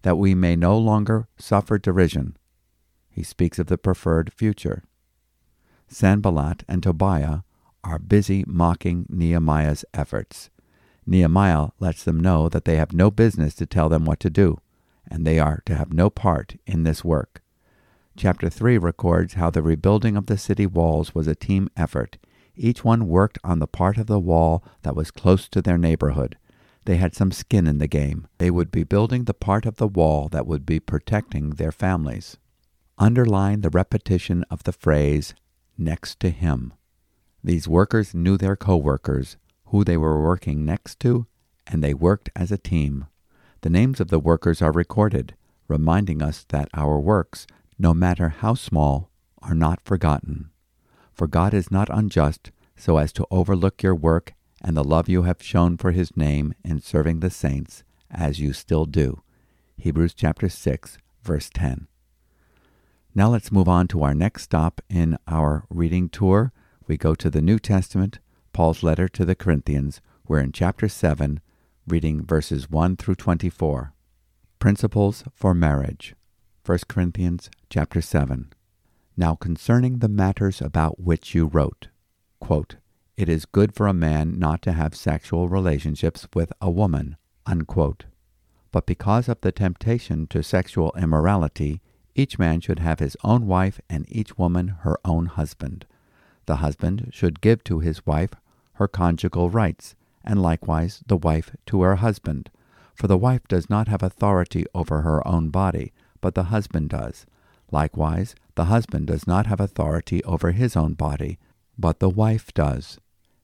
that 0.02 0.16
we 0.16 0.36
may 0.36 0.54
no 0.54 0.78
longer 0.78 1.26
suffer 1.36 1.76
derision. 1.76 2.36
He 3.10 3.24
speaks 3.24 3.58
of 3.58 3.66
the 3.66 3.78
preferred 3.78 4.32
future. 4.32 4.84
Sanballat 5.88 6.64
and 6.68 6.82
Tobiah 6.82 7.40
are 7.82 7.98
busy 7.98 8.44
mocking 8.46 9.06
Nehemiah's 9.08 9.84
efforts. 9.94 10.50
Nehemiah 11.06 11.68
lets 11.80 12.04
them 12.04 12.20
know 12.20 12.48
that 12.48 12.66
they 12.66 12.76
have 12.76 12.92
no 12.92 13.10
business 13.10 13.54
to 13.54 13.66
tell 13.66 13.88
them 13.88 14.04
what 14.04 14.20
to 14.20 14.30
do, 14.30 14.58
and 15.10 15.26
they 15.26 15.38
are 15.38 15.62
to 15.64 15.74
have 15.74 15.92
no 15.92 16.10
part 16.10 16.56
in 16.66 16.82
this 16.82 17.02
work. 17.02 17.42
Chapter 18.16 18.50
3 18.50 18.78
records 18.78 19.34
how 19.34 19.48
the 19.48 19.62
rebuilding 19.62 20.16
of 20.16 20.26
the 20.26 20.36
city 20.36 20.66
walls 20.66 21.14
was 21.14 21.26
a 21.26 21.34
team 21.34 21.70
effort. 21.76 22.18
Each 22.56 22.84
one 22.84 23.08
worked 23.08 23.38
on 23.42 23.60
the 23.60 23.66
part 23.66 23.96
of 23.96 24.06
the 24.06 24.18
wall 24.18 24.64
that 24.82 24.96
was 24.96 25.10
close 25.10 25.48
to 25.48 25.62
their 25.62 25.78
neighborhood. 25.78 26.36
They 26.84 26.96
had 26.96 27.14
some 27.14 27.30
skin 27.30 27.66
in 27.66 27.78
the 27.78 27.86
game. 27.86 28.26
They 28.38 28.50
would 28.50 28.70
be 28.70 28.82
building 28.82 29.24
the 29.24 29.34
part 29.34 29.66
of 29.66 29.76
the 29.76 29.86
wall 29.86 30.28
that 30.30 30.46
would 30.46 30.66
be 30.66 30.80
protecting 30.80 31.50
their 31.50 31.72
families. 31.72 32.36
Underline 32.98 33.60
the 33.60 33.70
repetition 33.70 34.44
of 34.50 34.64
the 34.64 34.72
phrase, 34.72 35.34
next 35.78 36.20
to 36.20 36.30
him. 36.30 36.72
These 37.42 37.68
workers 37.68 38.14
knew 38.14 38.36
their 38.36 38.56
co-workers, 38.56 39.36
who 39.66 39.84
they 39.84 39.96
were 39.96 40.22
working 40.22 40.64
next 40.64 40.98
to, 41.00 41.26
and 41.66 41.82
they 41.82 41.94
worked 41.94 42.30
as 42.34 42.50
a 42.50 42.58
team. 42.58 43.06
The 43.60 43.70
names 43.70 44.00
of 44.00 44.08
the 44.08 44.18
workers 44.18 44.60
are 44.60 44.72
recorded, 44.72 45.34
reminding 45.68 46.22
us 46.22 46.44
that 46.48 46.68
our 46.74 46.98
works, 46.98 47.46
no 47.78 47.94
matter 47.94 48.28
how 48.28 48.54
small, 48.54 49.10
are 49.40 49.54
not 49.54 49.80
forgotten. 49.84 50.50
For 51.12 51.26
God 51.26 51.54
is 51.54 51.70
not 51.70 51.88
unjust 51.90 52.50
so 52.76 52.96
as 52.96 53.12
to 53.12 53.26
overlook 53.30 53.82
your 53.82 53.94
work 53.94 54.34
and 54.62 54.76
the 54.76 54.84
love 54.84 55.08
you 55.08 55.22
have 55.22 55.42
shown 55.42 55.76
for 55.76 55.92
his 55.92 56.16
name 56.16 56.54
in 56.64 56.80
serving 56.80 57.20
the 57.20 57.30
saints, 57.30 57.84
as 58.10 58.40
you 58.40 58.52
still 58.52 58.86
do. 58.86 59.22
Hebrews 59.76 60.14
chapter 60.14 60.48
6, 60.48 60.98
verse 61.22 61.50
10. 61.52 61.86
Now 63.14 63.30
let's 63.30 63.50
move 63.50 63.68
on 63.68 63.88
to 63.88 64.02
our 64.02 64.14
next 64.14 64.42
stop 64.42 64.80
in 64.88 65.18
our 65.26 65.64
reading 65.70 66.08
tour. 66.08 66.52
We 66.86 66.96
go 66.96 67.14
to 67.14 67.30
the 67.30 67.40
New 67.40 67.58
Testament, 67.58 68.18
Paul's 68.52 68.82
letter 68.82 69.08
to 69.08 69.24
the 69.24 69.34
Corinthians. 69.34 70.00
We're 70.26 70.40
in 70.40 70.52
chapter 70.52 70.88
7, 70.88 71.40
reading 71.86 72.24
verses 72.24 72.70
1 72.70 72.96
through 72.96 73.16
24. 73.16 73.92
Principles 74.58 75.24
for 75.34 75.54
Marriage. 75.54 76.14
1 76.64 76.80
Corinthians 76.86 77.50
chapter 77.70 78.02
7. 78.02 78.52
Now 79.16 79.34
concerning 79.34 79.98
the 79.98 80.08
matters 80.08 80.60
about 80.60 81.00
which 81.00 81.34
you 81.34 81.46
wrote, 81.46 81.88
quote, 82.40 82.76
It 83.16 83.28
is 83.28 83.46
good 83.46 83.74
for 83.74 83.86
a 83.86 83.94
man 83.94 84.38
not 84.38 84.60
to 84.62 84.72
have 84.72 84.94
sexual 84.94 85.48
relationships 85.48 86.28
with 86.34 86.52
a 86.60 86.70
woman, 86.70 87.16
unquote. 87.46 88.04
But 88.70 88.86
because 88.86 89.28
of 89.28 89.40
the 89.40 89.50
temptation 89.50 90.26
to 90.28 90.42
sexual 90.42 90.92
immorality, 90.96 91.80
each 92.18 92.38
man 92.38 92.60
should 92.60 92.80
have 92.80 92.98
his 92.98 93.16
own 93.22 93.46
wife 93.46 93.80
and 93.88 94.04
each 94.08 94.36
woman 94.36 94.68
her 94.80 94.98
own 95.04 95.26
husband. 95.26 95.86
The 96.46 96.56
husband 96.56 97.10
should 97.12 97.40
give 97.40 97.62
to 97.64 97.78
his 97.78 98.04
wife 98.04 98.32
her 98.74 98.88
conjugal 98.88 99.50
rights, 99.50 99.94
and 100.24 100.42
likewise 100.42 101.02
the 101.06 101.16
wife 101.16 101.54
to 101.66 101.82
her 101.82 101.96
husband. 101.96 102.50
For 102.94 103.06
the 103.06 103.16
wife 103.16 103.46
does 103.46 103.70
not 103.70 103.86
have 103.86 104.02
authority 104.02 104.66
over 104.74 105.02
her 105.02 105.26
own 105.26 105.50
body, 105.50 105.92
but 106.20 106.34
the 106.34 106.44
husband 106.44 106.90
does. 106.90 107.24
Likewise, 107.70 108.34
the 108.56 108.64
husband 108.64 109.06
does 109.06 109.26
not 109.26 109.46
have 109.46 109.60
authority 109.60 110.24
over 110.24 110.50
his 110.50 110.76
own 110.76 110.94
body, 110.94 111.38
but 111.78 112.00
the 112.00 112.10
wife 112.10 112.52
does. 112.52 112.98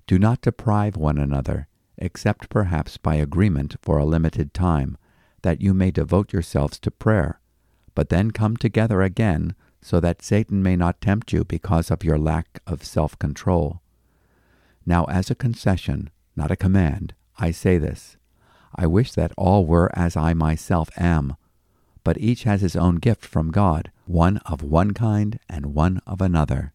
Do 0.09 0.19
not 0.19 0.41
deprive 0.41 0.97
one 0.97 1.19
another, 1.19 1.69
except 1.97 2.49
perhaps 2.49 2.97
by 2.97 3.15
agreement 3.15 3.77
for 3.81 3.99
a 3.99 4.05
limited 4.05 4.53
time, 4.53 4.97
that 5.43 5.61
you 5.61 5.75
may 5.75 5.93
devote 5.93 6.33
yourselves 6.33 6.81
to 6.81 6.91
prayer, 6.91 7.39
but 7.95 8.09
then 8.09 8.31
come 8.31 8.57
together 8.57 9.03
again, 9.03 9.55
so 9.81 10.01
that 10.01 10.23
Satan 10.23 10.63
may 10.63 10.77
not 10.77 11.01
tempt 11.01 11.33
you 11.33 11.45
because 11.45 11.91
of 11.91 12.05
your 12.05 12.19
lack 12.19 12.61
of 12.67 12.85
self 12.85 13.19
control. 13.19 13.81
Now, 14.87 15.05
as 15.05 15.31
a 15.31 15.35
concession, 15.35 16.11
not 16.37 16.51
a 16.51 16.57
command, 16.57 17.15
I 17.39 17.51
say 17.51 17.79
this 17.79 18.17
I 18.75 18.87
wish 18.87 19.13
that 19.13 19.33
all 19.37 19.67
were 19.67 19.91
as 19.97 20.17
I 20.17 20.35
myself 20.35 20.91
am 20.99 21.37
but 22.05 22.21
each 22.21 22.45
has 22.45 22.61
his 22.61 22.77
own 22.77 22.97
gift 22.97 23.25
from 23.25 23.51
God, 23.51 23.91
one 24.05 24.37
of 24.45 24.63
one 24.63 24.93
kind 24.93 25.41
and 25.49 25.75
one 25.75 26.01
of 26.07 26.21
another. 26.21 26.75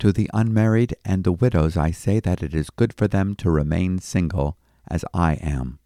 To 0.00 0.12
the 0.12 0.28
unmarried 0.34 0.96
and 1.04 1.22
the 1.22 1.32
widows 1.32 1.76
I 1.76 1.92
say 1.92 2.18
that 2.20 2.42
it 2.42 2.52
is 2.52 2.68
good 2.68 2.92
for 2.92 3.06
them 3.06 3.36
to 3.36 3.50
remain 3.50 4.00
single, 4.00 4.58
as 4.88 5.04
I 5.14 5.34
am. 5.34 5.78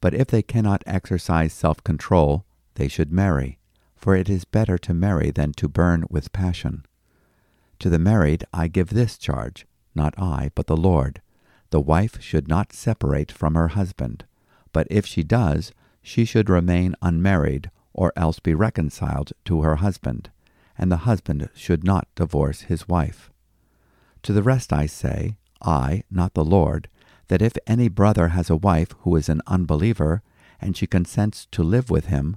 But 0.00 0.12
if 0.12 0.26
they 0.26 0.42
cannot 0.42 0.82
exercise 0.86 1.52
self 1.52 1.82
control, 1.84 2.44
they 2.74 2.88
should 2.88 3.12
marry, 3.12 3.58
for 3.96 4.14
it 4.14 4.28
is 4.28 4.44
better 4.44 4.78
to 4.78 4.94
marry 4.94 5.30
than 5.30 5.52
to 5.54 5.68
burn 5.68 6.04
with 6.10 6.32
passion. 6.32 6.84
To 7.80 7.90
the 7.90 7.98
married 7.98 8.44
I 8.52 8.68
give 8.68 8.90
this 8.90 9.18
charge, 9.18 9.66
not 9.94 10.14
I, 10.18 10.50
but 10.54 10.66
the 10.66 10.76
Lord. 10.76 11.20
The 11.70 11.80
wife 11.80 12.20
should 12.22 12.48
not 12.48 12.72
separate 12.72 13.32
from 13.32 13.54
her 13.54 13.68
husband, 13.68 14.24
but 14.72 14.86
if 14.90 15.06
she 15.06 15.22
does, 15.22 15.72
she 16.02 16.24
should 16.24 16.48
remain 16.48 16.94
unmarried 17.02 17.70
or 17.92 18.12
else 18.14 18.38
be 18.38 18.54
reconciled 18.54 19.32
to 19.46 19.62
her 19.62 19.76
husband, 19.76 20.30
and 20.78 20.92
the 20.92 20.98
husband 20.98 21.48
should 21.54 21.82
not 21.82 22.06
divorce 22.14 22.62
his 22.62 22.86
wife. 22.86 23.30
To 24.22 24.32
the 24.32 24.42
rest 24.42 24.72
I 24.72 24.86
say, 24.86 25.36
I, 25.62 26.02
not 26.10 26.34
the 26.34 26.44
Lord, 26.44 26.88
that 27.28 27.42
if 27.42 27.56
any 27.66 27.88
brother 27.88 28.28
has 28.28 28.50
a 28.50 28.56
wife 28.56 28.90
who 29.00 29.16
is 29.16 29.28
an 29.28 29.42
unbeliever, 29.46 30.22
and 30.60 30.76
she 30.76 30.86
consents 30.86 31.46
to 31.52 31.62
live 31.62 31.90
with 31.90 32.06
him, 32.06 32.36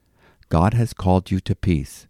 God 0.51 0.73
has 0.73 0.93
called 0.93 1.31
you 1.31 1.39
to 1.39 1.55
peace. 1.55 2.07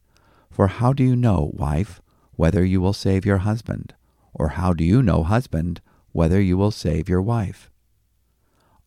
For 0.49 0.65
how 0.65 0.93
do 0.93 1.03
you 1.03 1.15
know, 1.15 1.51
wife, 1.53 2.01
whether 2.35 2.65
you 2.65 2.81
will 2.81 2.91
save 2.91 3.23
your 3.23 3.37
husband? 3.37 3.93
Or 4.33 4.57
how 4.57 4.73
do 4.73 4.83
you 4.83 5.03
know, 5.03 5.21
husband, 5.21 5.79
whether 6.11 6.41
you 6.41 6.57
will 6.57 6.71
save 6.71 7.07
your 7.07 7.21
wife? 7.21 7.69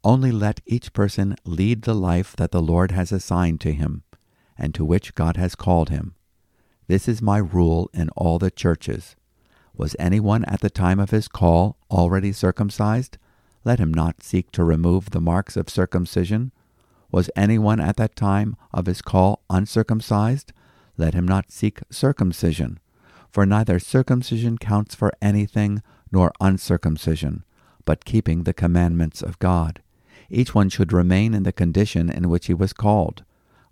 Only 0.02 0.32
let 0.32 0.60
each 0.66 0.92
person 0.92 1.36
lead 1.44 1.82
the 1.82 1.94
life 1.94 2.34
that 2.34 2.50
the 2.50 2.60
Lord 2.60 2.90
has 2.90 3.12
assigned 3.12 3.60
to 3.60 3.72
him, 3.72 4.02
and 4.58 4.74
to 4.74 4.84
which 4.84 5.14
God 5.14 5.36
has 5.36 5.54
called 5.54 5.88
him. 5.88 6.16
This 6.88 7.06
is 7.06 7.22
my 7.22 7.38
rule 7.38 7.88
in 7.94 8.08
all 8.16 8.40
the 8.40 8.50
churches. 8.50 9.14
Was 9.72 9.94
anyone 10.00 10.44
at 10.46 10.62
the 10.62 10.68
time 10.68 10.98
of 10.98 11.10
his 11.10 11.28
call 11.28 11.76
already 11.92 12.32
circumcised? 12.32 13.18
Let 13.64 13.78
him 13.78 13.94
not 13.94 14.20
seek 14.20 14.50
to 14.50 14.64
remove 14.64 15.10
the 15.10 15.20
marks 15.20 15.56
of 15.56 15.70
circumcision. 15.70 16.50
Was 17.14 17.30
anyone 17.36 17.78
at 17.78 17.96
that 17.98 18.16
time 18.16 18.56
of 18.72 18.86
his 18.86 19.00
call 19.00 19.44
uncircumcised? 19.48 20.52
Let 20.98 21.14
him 21.14 21.28
not 21.28 21.52
seek 21.52 21.78
circumcision. 21.88 22.80
For 23.30 23.46
neither 23.46 23.78
circumcision 23.78 24.58
counts 24.58 24.96
for 24.96 25.12
anything, 25.22 25.80
nor 26.10 26.32
uncircumcision, 26.40 27.44
but 27.84 28.04
keeping 28.04 28.42
the 28.42 28.52
commandments 28.52 29.22
of 29.22 29.38
God. 29.38 29.80
Each 30.28 30.56
one 30.56 30.68
should 30.68 30.92
remain 30.92 31.34
in 31.34 31.44
the 31.44 31.52
condition 31.52 32.10
in 32.10 32.28
which 32.28 32.46
he 32.46 32.54
was 32.54 32.72
called. 32.72 33.22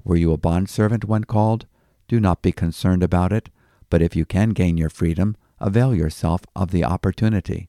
Were 0.04 0.14
you 0.14 0.30
a 0.30 0.38
bondservant 0.38 1.06
when 1.06 1.24
called? 1.24 1.66
Do 2.06 2.20
not 2.20 2.42
be 2.42 2.52
concerned 2.52 3.02
about 3.02 3.32
it, 3.32 3.48
but 3.90 4.02
if 4.02 4.14
you 4.14 4.24
can 4.24 4.50
gain 4.50 4.78
your 4.78 4.88
freedom, 4.88 5.36
avail 5.58 5.96
yourself 5.96 6.42
of 6.54 6.70
the 6.70 6.84
opportunity. 6.84 7.68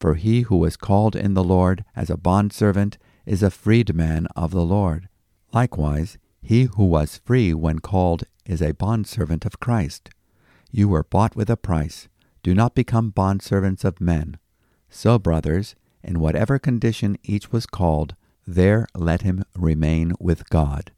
For 0.00 0.16
he 0.16 0.40
who 0.40 0.56
was 0.56 0.76
called 0.76 1.14
in 1.14 1.34
the 1.34 1.44
Lord 1.44 1.84
as 1.94 2.10
a 2.10 2.16
bondservant 2.16 2.98
is 3.26 3.42
a 3.42 3.50
freedman 3.50 4.26
of 4.36 4.50
the 4.50 4.64
Lord. 4.64 5.08
Likewise, 5.52 6.18
he 6.42 6.64
who 6.64 6.84
was 6.84 7.20
free 7.24 7.54
when 7.54 7.78
called 7.78 8.24
is 8.44 8.60
a 8.60 8.74
bondservant 8.74 9.44
of 9.44 9.60
Christ. 9.60 10.10
You 10.70 10.88
were 10.88 11.04
bought 11.04 11.36
with 11.36 11.48
a 11.48 11.56
price. 11.56 12.08
Do 12.42 12.54
not 12.54 12.74
become 12.74 13.12
bondservants 13.12 13.84
of 13.84 14.00
men. 14.00 14.38
So, 14.90 15.18
brothers, 15.18 15.74
in 16.02 16.20
whatever 16.20 16.58
condition 16.58 17.16
each 17.22 17.50
was 17.50 17.66
called, 17.66 18.14
there 18.46 18.86
let 18.94 19.22
him 19.22 19.44
remain 19.56 20.12
with 20.20 20.50
God. 20.50 20.92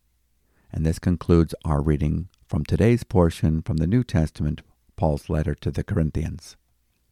And 0.73 0.85
this 0.85 0.99
concludes 0.99 1.55
our 1.65 1.81
reading 1.81 2.29
from 2.49 2.65
today's 2.65 3.05
portion 3.05 3.63
from 3.63 3.77
the 3.77 3.87
New 3.87 4.03
Testament, 4.03 4.63
Paul's 4.97 5.29
letter 5.29 5.55
to 5.55 5.71
the 5.71 5.85
Corinthians. 5.85 6.57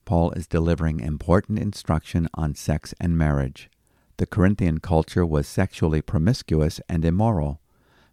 Paul 0.05 0.33
is 0.33 0.47
delivering 0.47 1.01
important 1.01 1.59
instruction 1.59 2.29
on 2.35 2.55
sex 2.55 2.95
and 3.01 3.17
marriage. 3.17 3.71
The 4.17 4.27
Corinthian 4.27 4.79
culture 4.79 5.27
was 5.27 5.47
sexually 5.47 6.03
promiscuous 6.03 6.81
and 6.89 7.05
immoral. 7.05 7.61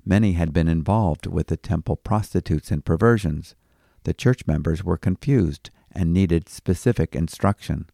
Many 0.06 0.34
had 0.34 0.52
been 0.52 0.68
involved 0.68 1.28
with 1.28 1.48
the 1.48 1.58
temple 1.58 1.96
prostitutes 1.96 2.72
and 2.72 2.84
perversions 2.84 3.56
the 4.04 4.14
church 4.14 4.48
members 4.48 4.84
were 4.84 4.98
confused 4.98 5.70
and 5.92 6.14
needed 6.14 6.50
specific 6.50 7.16
instruction. 7.16 7.86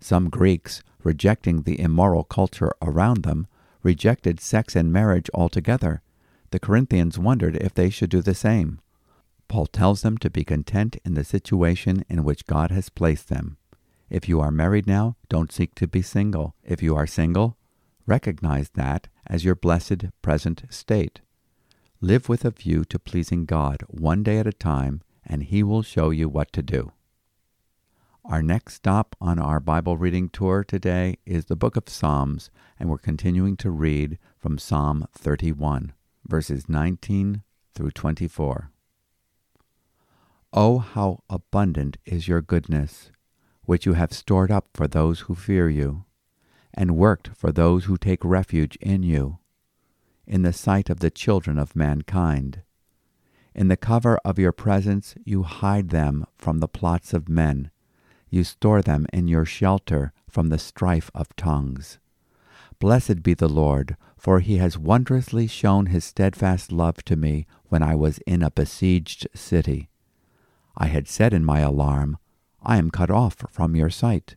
Some 0.00 0.28
Greeks, 0.28 0.82
rejecting 1.02 1.62
the 1.62 1.80
immoral 1.80 2.24
culture 2.24 2.72
around 2.82 3.22
them, 3.22 3.46
rejected 3.82 4.40
sex 4.40 4.76
and 4.76 4.92
marriage 4.92 5.30
altogether. 5.32 6.02
The 6.50 6.58
Corinthians 6.58 7.18
wondered 7.18 7.56
if 7.56 7.74
they 7.74 7.90
should 7.90 8.10
do 8.10 8.20
the 8.20 8.34
same. 8.34 8.80
Paul 9.48 9.66
tells 9.66 10.02
them 10.02 10.18
to 10.18 10.30
be 10.30 10.44
content 10.44 10.98
in 11.04 11.14
the 11.14 11.24
situation 11.24 12.04
in 12.08 12.24
which 12.24 12.46
God 12.46 12.70
has 12.70 12.90
placed 12.90 13.28
them. 13.28 13.56
If 14.10 14.28
you 14.28 14.40
are 14.40 14.50
married 14.50 14.86
now, 14.86 15.16
don't 15.28 15.52
seek 15.52 15.74
to 15.76 15.86
be 15.86 16.02
single. 16.02 16.54
If 16.62 16.82
you 16.82 16.96
are 16.96 17.06
single, 17.06 17.56
recognize 18.06 18.70
that 18.70 19.08
as 19.26 19.44
your 19.44 19.54
blessed 19.54 20.06
present 20.22 20.62
state. 20.70 21.20
Live 22.00 22.28
with 22.28 22.44
a 22.44 22.50
view 22.50 22.84
to 22.86 22.98
pleasing 22.98 23.44
God 23.44 23.82
one 23.88 24.22
day 24.22 24.38
at 24.38 24.46
a 24.46 24.52
time 24.52 25.02
and 25.26 25.44
He 25.44 25.62
will 25.62 25.82
show 25.82 26.10
you 26.10 26.28
what 26.28 26.52
to 26.52 26.62
do. 26.62 26.92
Our 28.24 28.42
next 28.42 28.74
stop 28.74 29.14
on 29.20 29.38
our 29.38 29.60
Bible 29.60 29.96
reading 29.96 30.28
tour 30.28 30.64
today 30.64 31.16
is 31.24 31.46
the 31.46 31.56
book 31.56 31.76
of 31.76 31.88
Psalms, 31.88 32.50
and 32.78 32.90
we're 32.90 32.98
continuing 32.98 33.56
to 33.58 33.70
read 33.70 34.18
from 34.38 34.58
Psalm 34.58 35.06
31, 35.16 35.92
verses 36.26 36.68
19 36.68 37.42
through 37.74 37.90
24. 37.90 38.70
Oh, 40.52 40.78
how 40.78 41.22
abundant 41.30 41.96
is 42.04 42.28
your 42.28 42.42
goodness, 42.42 43.10
which 43.68 43.84
you 43.84 43.92
have 43.92 44.14
stored 44.14 44.50
up 44.50 44.66
for 44.72 44.88
those 44.88 45.20
who 45.20 45.34
fear 45.34 45.68
you, 45.68 46.02
and 46.72 46.96
worked 46.96 47.28
for 47.36 47.52
those 47.52 47.84
who 47.84 47.98
take 47.98 48.24
refuge 48.24 48.76
in 48.76 49.02
you, 49.02 49.36
in 50.26 50.40
the 50.40 50.54
sight 50.54 50.88
of 50.88 51.00
the 51.00 51.10
children 51.10 51.58
of 51.58 51.76
mankind. 51.76 52.62
In 53.54 53.68
the 53.68 53.76
cover 53.76 54.18
of 54.24 54.38
your 54.38 54.52
presence 54.52 55.16
you 55.22 55.42
hide 55.42 55.90
them 55.90 56.24
from 56.38 56.60
the 56.60 56.66
plots 56.66 57.12
of 57.12 57.28
men. 57.28 57.70
You 58.30 58.42
store 58.42 58.80
them 58.80 59.06
in 59.12 59.28
your 59.28 59.44
shelter 59.44 60.14
from 60.30 60.48
the 60.48 60.58
strife 60.58 61.10
of 61.14 61.36
tongues. 61.36 61.98
Blessed 62.78 63.22
be 63.22 63.34
the 63.34 63.50
Lord, 63.50 63.98
for 64.16 64.40
he 64.40 64.56
has 64.56 64.78
wondrously 64.78 65.46
shown 65.46 65.86
his 65.86 66.06
steadfast 66.06 66.72
love 66.72 67.04
to 67.04 67.16
me 67.16 67.46
when 67.64 67.82
I 67.82 67.94
was 67.94 68.16
in 68.26 68.42
a 68.42 68.50
besieged 68.50 69.28
city. 69.34 69.90
I 70.74 70.86
had 70.86 71.06
said 71.06 71.34
in 71.34 71.44
my 71.44 71.60
alarm, 71.60 72.16
I 72.62 72.76
am 72.76 72.90
cut 72.90 73.10
off 73.10 73.36
from 73.50 73.76
your 73.76 73.90
sight. 73.90 74.36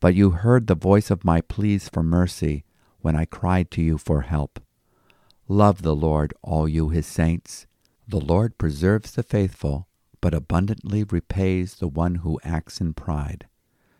But 0.00 0.14
you 0.14 0.30
heard 0.30 0.66
the 0.66 0.74
voice 0.74 1.10
of 1.10 1.24
my 1.24 1.40
pleas 1.40 1.88
for 1.88 2.02
mercy 2.02 2.64
when 3.00 3.16
I 3.16 3.24
cried 3.24 3.70
to 3.72 3.82
you 3.82 3.98
for 3.98 4.22
help. 4.22 4.60
Love 5.48 5.82
the 5.82 5.96
Lord, 5.96 6.34
all 6.42 6.68
you 6.68 6.90
his 6.90 7.06
saints. 7.06 7.66
The 8.06 8.20
Lord 8.20 8.58
preserves 8.58 9.12
the 9.12 9.22
faithful, 9.22 9.88
but 10.20 10.34
abundantly 10.34 11.04
repays 11.04 11.76
the 11.76 11.88
one 11.88 12.16
who 12.16 12.40
acts 12.44 12.80
in 12.80 12.94
pride. 12.94 13.48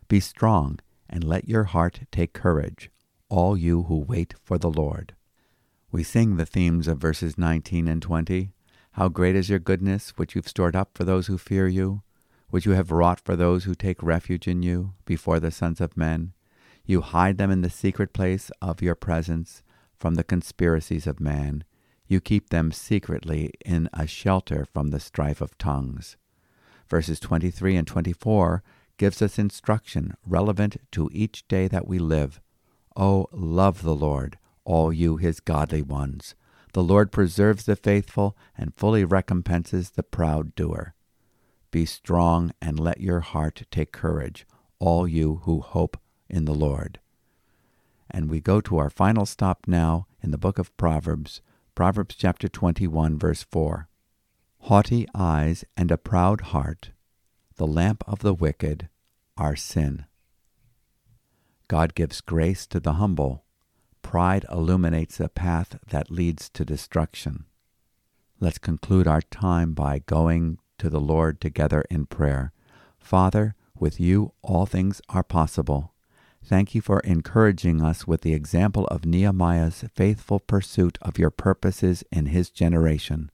Be 0.07 0.19
strong, 0.19 0.79
and 1.09 1.23
let 1.23 1.49
your 1.49 1.65
heart 1.65 2.01
take 2.11 2.33
courage, 2.33 2.91
all 3.29 3.57
you 3.57 3.83
who 3.83 3.97
wait 3.97 4.35
for 4.43 4.57
the 4.57 4.69
Lord. 4.69 5.15
We 5.91 6.03
sing 6.03 6.37
the 6.37 6.45
themes 6.45 6.87
of 6.87 6.99
verses 6.99 7.37
19 7.37 7.87
and 7.87 8.01
20. 8.01 8.51
How 8.91 9.09
great 9.09 9.35
is 9.35 9.49
your 9.49 9.59
goodness, 9.59 10.11
which 10.17 10.35
you've 10.35 10.47
stored 10.47 10.75
up 10.75 10.91
for 10.93 11.03
those 11.03 11.27
who 11.27 11.37
fear 11.37 11.67
you, 11.67 12.03
which 12.49 12.65
you 12.65 12.71
have 12.71 12.91
wrought 12.91 13.19
for 13.19 13.35
those 13.35 13.63
who 13.63 13.75
take 13.75 14.01
refuge 14.01 14.47
in 14.47 14.63
you 14.63 14.93
before 15.05 15.39
the 15.39 15.51
sons 15.51 15.79
of 15.79 15.97
men. 15.97 16.33
You 16.85 17.01
hide 17.01 17.37
them 17.37 17.51
in 17.51 17.61
the 17.61 17.69
secret 17.69 18.13
place 18.13 18.49
of 18.61 18.81
your 18.81 18.95
presence 18.95 19.63
from 19.97 20.15
the 20.15 20.23
conspiracies 20.23 21.05
of 21.05 21.19
man. 21.19 21.63
You 22.07 22.19
keep 22.19 22.49
them 22.49 22.71
secretly 22.71 23.51
in 23.63 23.89
a 23.93 24.07
shelter 24.07 24.65
from 24.65 24.89
the 24.89 24.99
strife 24.99 25.41
of 25.41 25.57
tongues. 25.57 26.17
Verses 26.87 27.19
23 27.19 27.75
and 27.75 27.87
24 27.87 28.63
gives 28.97 29.21
us 29.21 29.37
instruction 29.37 30.15
relevant 30.25 30.77
to 30.91 31.09
each 31.13 31.47
day 31.47 31.67
that 31.67 31.87
we 31.87 31.99
live. 31.99 32.41
Oh, 32.95 33.27
love 33.31 33.83
the 33.83 33.95
Lord, 33.95 34.39
all 34.65 34.91
you 34.91 35.17
his 35.17 35.39
godly 35.39 35.83
ones. 35.83 36.33
The 36.73 36.83
Lord 36.83 37.11
preserves 37.11 37.65
the 37.65 37.75
faithful 37.75 38.35
and 38.57 38.75
fully 38.75 39.03
recompenses 39.03 39.91
the 39.91 40.03
proud 40.03 40.55
doer. 40.55 40.93
Be 41.71 41.85
strong 41.85 42.51
and 42.61 42.79
let 42.79 42.99
your 42.99 43.19
heart 43.19 43.63
take 43.69 43.91
courage, 43.91 44.47
all 44.79 45.07
you 45.07 45.41
who 45.43 45.61
hope 45.61 45.97
in 46.27 46.45
the 46.45 46.53
Lord. 46.53 46.99
And 48.09 48.29
we 48.29 48.41
go 48.41 48.59
to 48.61 48.77
our 48.77 48.89
final 48.89 49.25
stop 49.25 49.67
now 49.67 50.07
in 50.21 50.31
the 50.31 50.37
book 50.37 50.57
of 50.57 50.75
Proverbs, 50.77 51.41
Proverbs 51.75 52.15
chapter 52.15 52.47
21, 52.47 53.19
verse 53.19 53.43
4. 53.43 53.87
Haughty 54.63 55.07
eyes 55.13 55.63
and 55.77 55.91
a 55.91 55.97
proud 55.97 56.41
heart, 56.41 56.91
the 57.55 57.67
lamp 57.67 58.03
of 58.07 58.19
the 58.19 58.33
wicked, 58.33 58.89
are 59.37 59.55
sin. 59.55 60.05
God 61.67 61.93
gives 61.93 62.19
grace 62.19 62.65
to 62.67 62.79
the 62.79 62.93
humble. 62.93 63.43
Pride 64.01 64.45
illuminates 64.51 65.19
a 65.19 65.29
path 65.29 65.77
that 65.89 66.09
leads 66.09 66.49
to 66.49 66.65
destruction. 66.65 67.45
Let's 68.39 68.57
conclude 68.57 69.07
our 69.07 69.21
time 69.21 69.73
by 69.73 69.99
going 69.99 70.57
to 70.79 70.89
the 70.89 70.99
Lord 70.99 71.39
together 71.39 71.85
in 71.89 72.05
prayer. 72.05 72.51
Father, 72.97 73.55
with 73.77 73.99
you 73.99 74.33
all 74.41 74.65
things 74.65 75.01
are 75.09 75.23
possible. 75.23 75.93
Thank 76.43 76.73
you 76.73 76.81
for 76.81 76.99
encouraging 77.01 77.81
us 77.81 78.07
with 78.07 78.21
the 78.21 78.33
example 78.33 78.85
of 78.87 79.05
Nehemiah's 79.05 79.83
faithful 79.93 80.39
pursuit 80.39 80.97
of 81.01 81.17
your 81.17 81.29
purposes 81.29 82.03
in 82.11 82.27
his 82.27 82.49
generation. 82.49 83.29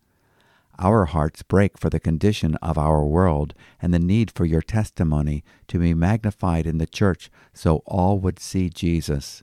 Our 0.78 1.06
hearts 1.06 1.42
break 1.42 1.78
for 1.78 1.90
the 1.90 2.00
condition 2.00 2.56
of 2.56 2.78
our 2.78 3.06
world 3.06 3.54
and 3.82 3.94
the 3.94 4.00
need 4.00 4.32
for 4.32 4.46
your 4.46 4.62
testimony 4.62 5.44
to 5.70 5.80
be 5.80 5.94
magnified 5.94 6.68
in 6.68 6.80
the 6.80 6.86
church 6.86 7.32
so 7.54 7.78
all 7.86 8.20
would 8.20 8.40
see 8.40 8.70
Jesus. 8.70 9.42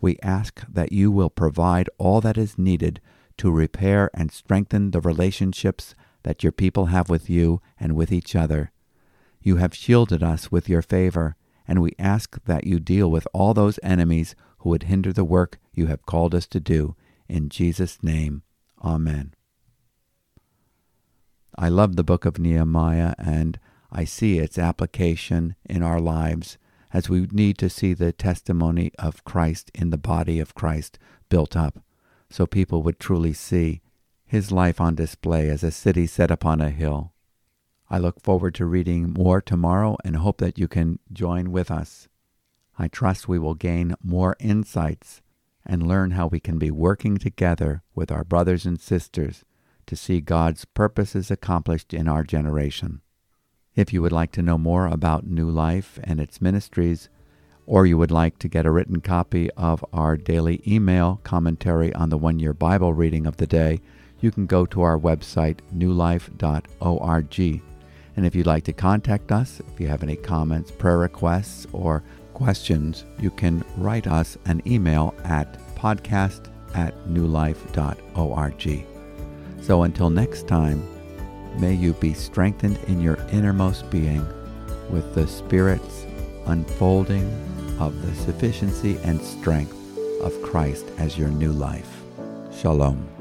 We 0.00 0.18
ask 0.22 0.62
that 0.68 0.92
you 0.92 1.10
will 1.10 1.30
provide 1.30 1.88
all 1.96 2.20
that 2.20 2.36
is 2.36 2.58
needed 2.58 3.00
to 3.38 3.50
repair 3.50 4.10
and 4.12 4.30
strengthen 4.30 4.90
the 4.90 5.00
relationships 5.00 5.94
that 6.28 6.42
your 6.42 6.52
people 6.52 6.86
have 6.86 7.08
with 7.08 7.30
you 7.30 7.58
and 7.80 7.96
with 7.96 8.12
each 8.12 8.36
other. 8.36 8.70
You 9.40 9.56
have 9.56 9.74
shielded 9.74 10.22
us 10.22 10.52
with 10.52 10.68
your 10.68 10.82
favor 10.82 11.36
and 11.66 11.80
we 11.80 11.94
ask 11.98 12.44
that 12.44 12.66
you 12.66 12.78
deal 12.78 13.10
with 13.10 13.26
all 13.32 13.54
those 13.54 13.80
enemies 13.82 14.36
who 14.58 14.68
would 14.68 14.82
hinder 14.82 15.10
the 15.10 15.24
work 15.24 15.58
you 15.72 15.86
have 15.86 16.04
called 16.04 16.34
us 16.34 16.46
to 16.48 16.60
do. 16.60 16.94
In 17.30 17.48
Jesus' 17.48 18.02
name, 18.02 18.42
Amen. 18.84 19.32
I 21.56 21.70
love 21.70 21.96
the 21.96 22.04
book 22.04 22.26
of 22.26 22.38
Nehemiah, 22.38 23.14
and 23.16 23.58
I 23.90 24.04
see 24.04 24.38
its 24.38 24.58
application 24.58 25.56
in 25.64 25.82
our 25.82 25.98
lives 25.98 26.58
as 26.92 27.08
we 27.08 27.26
need 27.32 27.56
to 27.56 27.70
see 27.70 27.94
the 27.94 28.12
testimony 28.12 28.92
of 28.98 29.24
Christ 29.24 29.70
in 29.74 29.88
the 29.88 29.96
body 29.96 30.40
of 30.40 30.54
Christ 30.54 30.98
built 31.30 31.56
up, 31.56 31.78
so 32.28 32.44
people 32.44 32.82
would 32.82 33.00
truly 33.00 33.32
see 33.32 33.80
his 34.28 34.52
life 34.52 34.80
on 34.80 34.94
display 34.94 35.48
as 35.48 35.64
a 35.64 35.70
city 35.70 36.06
set 36.06 36.30
upon 36.30 36.60
a 36.60 36.70
hill. 36.70 37.12
I 37.90 37.98
look 37.98 38.20
forward 38.20 38.54
to 38.56 38.66
reading 38.66 39.14
more 39.14 39.40
tomorrow 39.40 39.96
and 40.04 40.16
hope 40.16 40.38
that 40.38 40.58
you 40.58 40.68
can 40.68 40.98
join 41.10 41.50
with 41.50 41.70
us. 41.70 42.06
I 42.78 42.88
trust 42.88 43.26
we 43.26 43.38
will 43.38 43.54
gain 43.54 43.94
more 44.02 44.36
insights 44.38 45.22
and 45.64 45.88
learn 45.88 46.12
how 46.12 46.26
we 46.26 46.40
can 46.40 46.58
be 46.58 46.70
working 46.70 47.16
together 47.16 47.82
with 47.94 48.12
our 48.12 48.22
brothers 48.22 48.66
and 48.66 48.78
sisters 48.78 49.44
to 49.86 49.96
see 49.96 50.20
God's 50.20 50.66
purposes 50.66 51.30
accomplished 51.30 51.94
in 51.94 52.06
our 52.06 52.22
generation. 52.22 53.00
If 53.74 53.92
you 53.94 54.02
would 54.02 54.12
like 54.12 54.32
to 54.32 54.42
know 54.42 54.58
more 54.58 54.86
about 54.86 55.26
New 55.26 55.48
Life 55.48 55.98
and 56.04 56.20
its 56.20 56.42
ministries, 56.42 57.08
or 57.64 57.86
you 57.86 57.96
would 57.96 58.10
like 58.10 58.38
to 58.40 58.48
get 58.48 58.66
a 58.66 58.70
written 58.70 59.00
copy 59.00 59.50
of 59.52 59.84
our 59.92 60.16
daily 60.16 60.62
email 60.66 61.20
commentary 61.24 61.94
on 61.94 62.10
the 62.10 62.18
one 62.18 62.38
year 62.38 62.52
Bible 62.52 62.92
reading 62.92 63.26
of 63.26 63.38
the 63.38 63.46
day, 63.46 63.80
you 64.20 64.30
can 64.30 64.46
go 64.46 64.66
to 64.66 64.82
our 64.82 64.98
website, 64.98 65.58
newlife.org. 65.74 67.62
And 68.16 68.26
if 68.26 68.34
you'd 68.34 68.46
like 68.46 68.64
to 68.64 68.72
contact 68.72 69.30
us, 69.30 69.60
if 69.60 69.80
you 69.80 69.86
have 69.86 70.02
any 70.02 70.16
comments, 70.16 70.70
prayer 70.72 70.98
requests, 70.98 71.66
or 71.72 72.02
questions, 72.34 73.04
you 73.20 73.30
can 73.30 73.64
write 73.76 74.06
us 74.06 74.36
an 74.46 74.62
email 74.66 75.14
at 75.24 75.58
podcast 75.76 76.50
at 76.74 76.94
newlife.org. 77.06 78.86
So 79.62 79.82
until 79.82 80.10
next 80.10 80.48
time, 80.48 80.82
may 81.60 81.74
you 81.74 81.92
be 81.94 82.14
strengthened 82.14 82.78
in 82.88 83.00
your 83.00 83.18
innermost 83.32 83.90
being 83.90 84.26
with 84.90 85.14
the 85.14 85.26
Spirit's 85.26 86.06
unfolding 86.46 87.26
of 87.78 88.00
the 88.02 88.14
sufficiency 88.14 88.98
and 89.04 89.20
strength 89.20 89.76
of 90.22 90.40
Christ 90.42 90.86
as 90.98 91.18
your 91.18 91.28
new 91.28 91.52
life. 91.52 92.02
Shalom. 92.52 93.17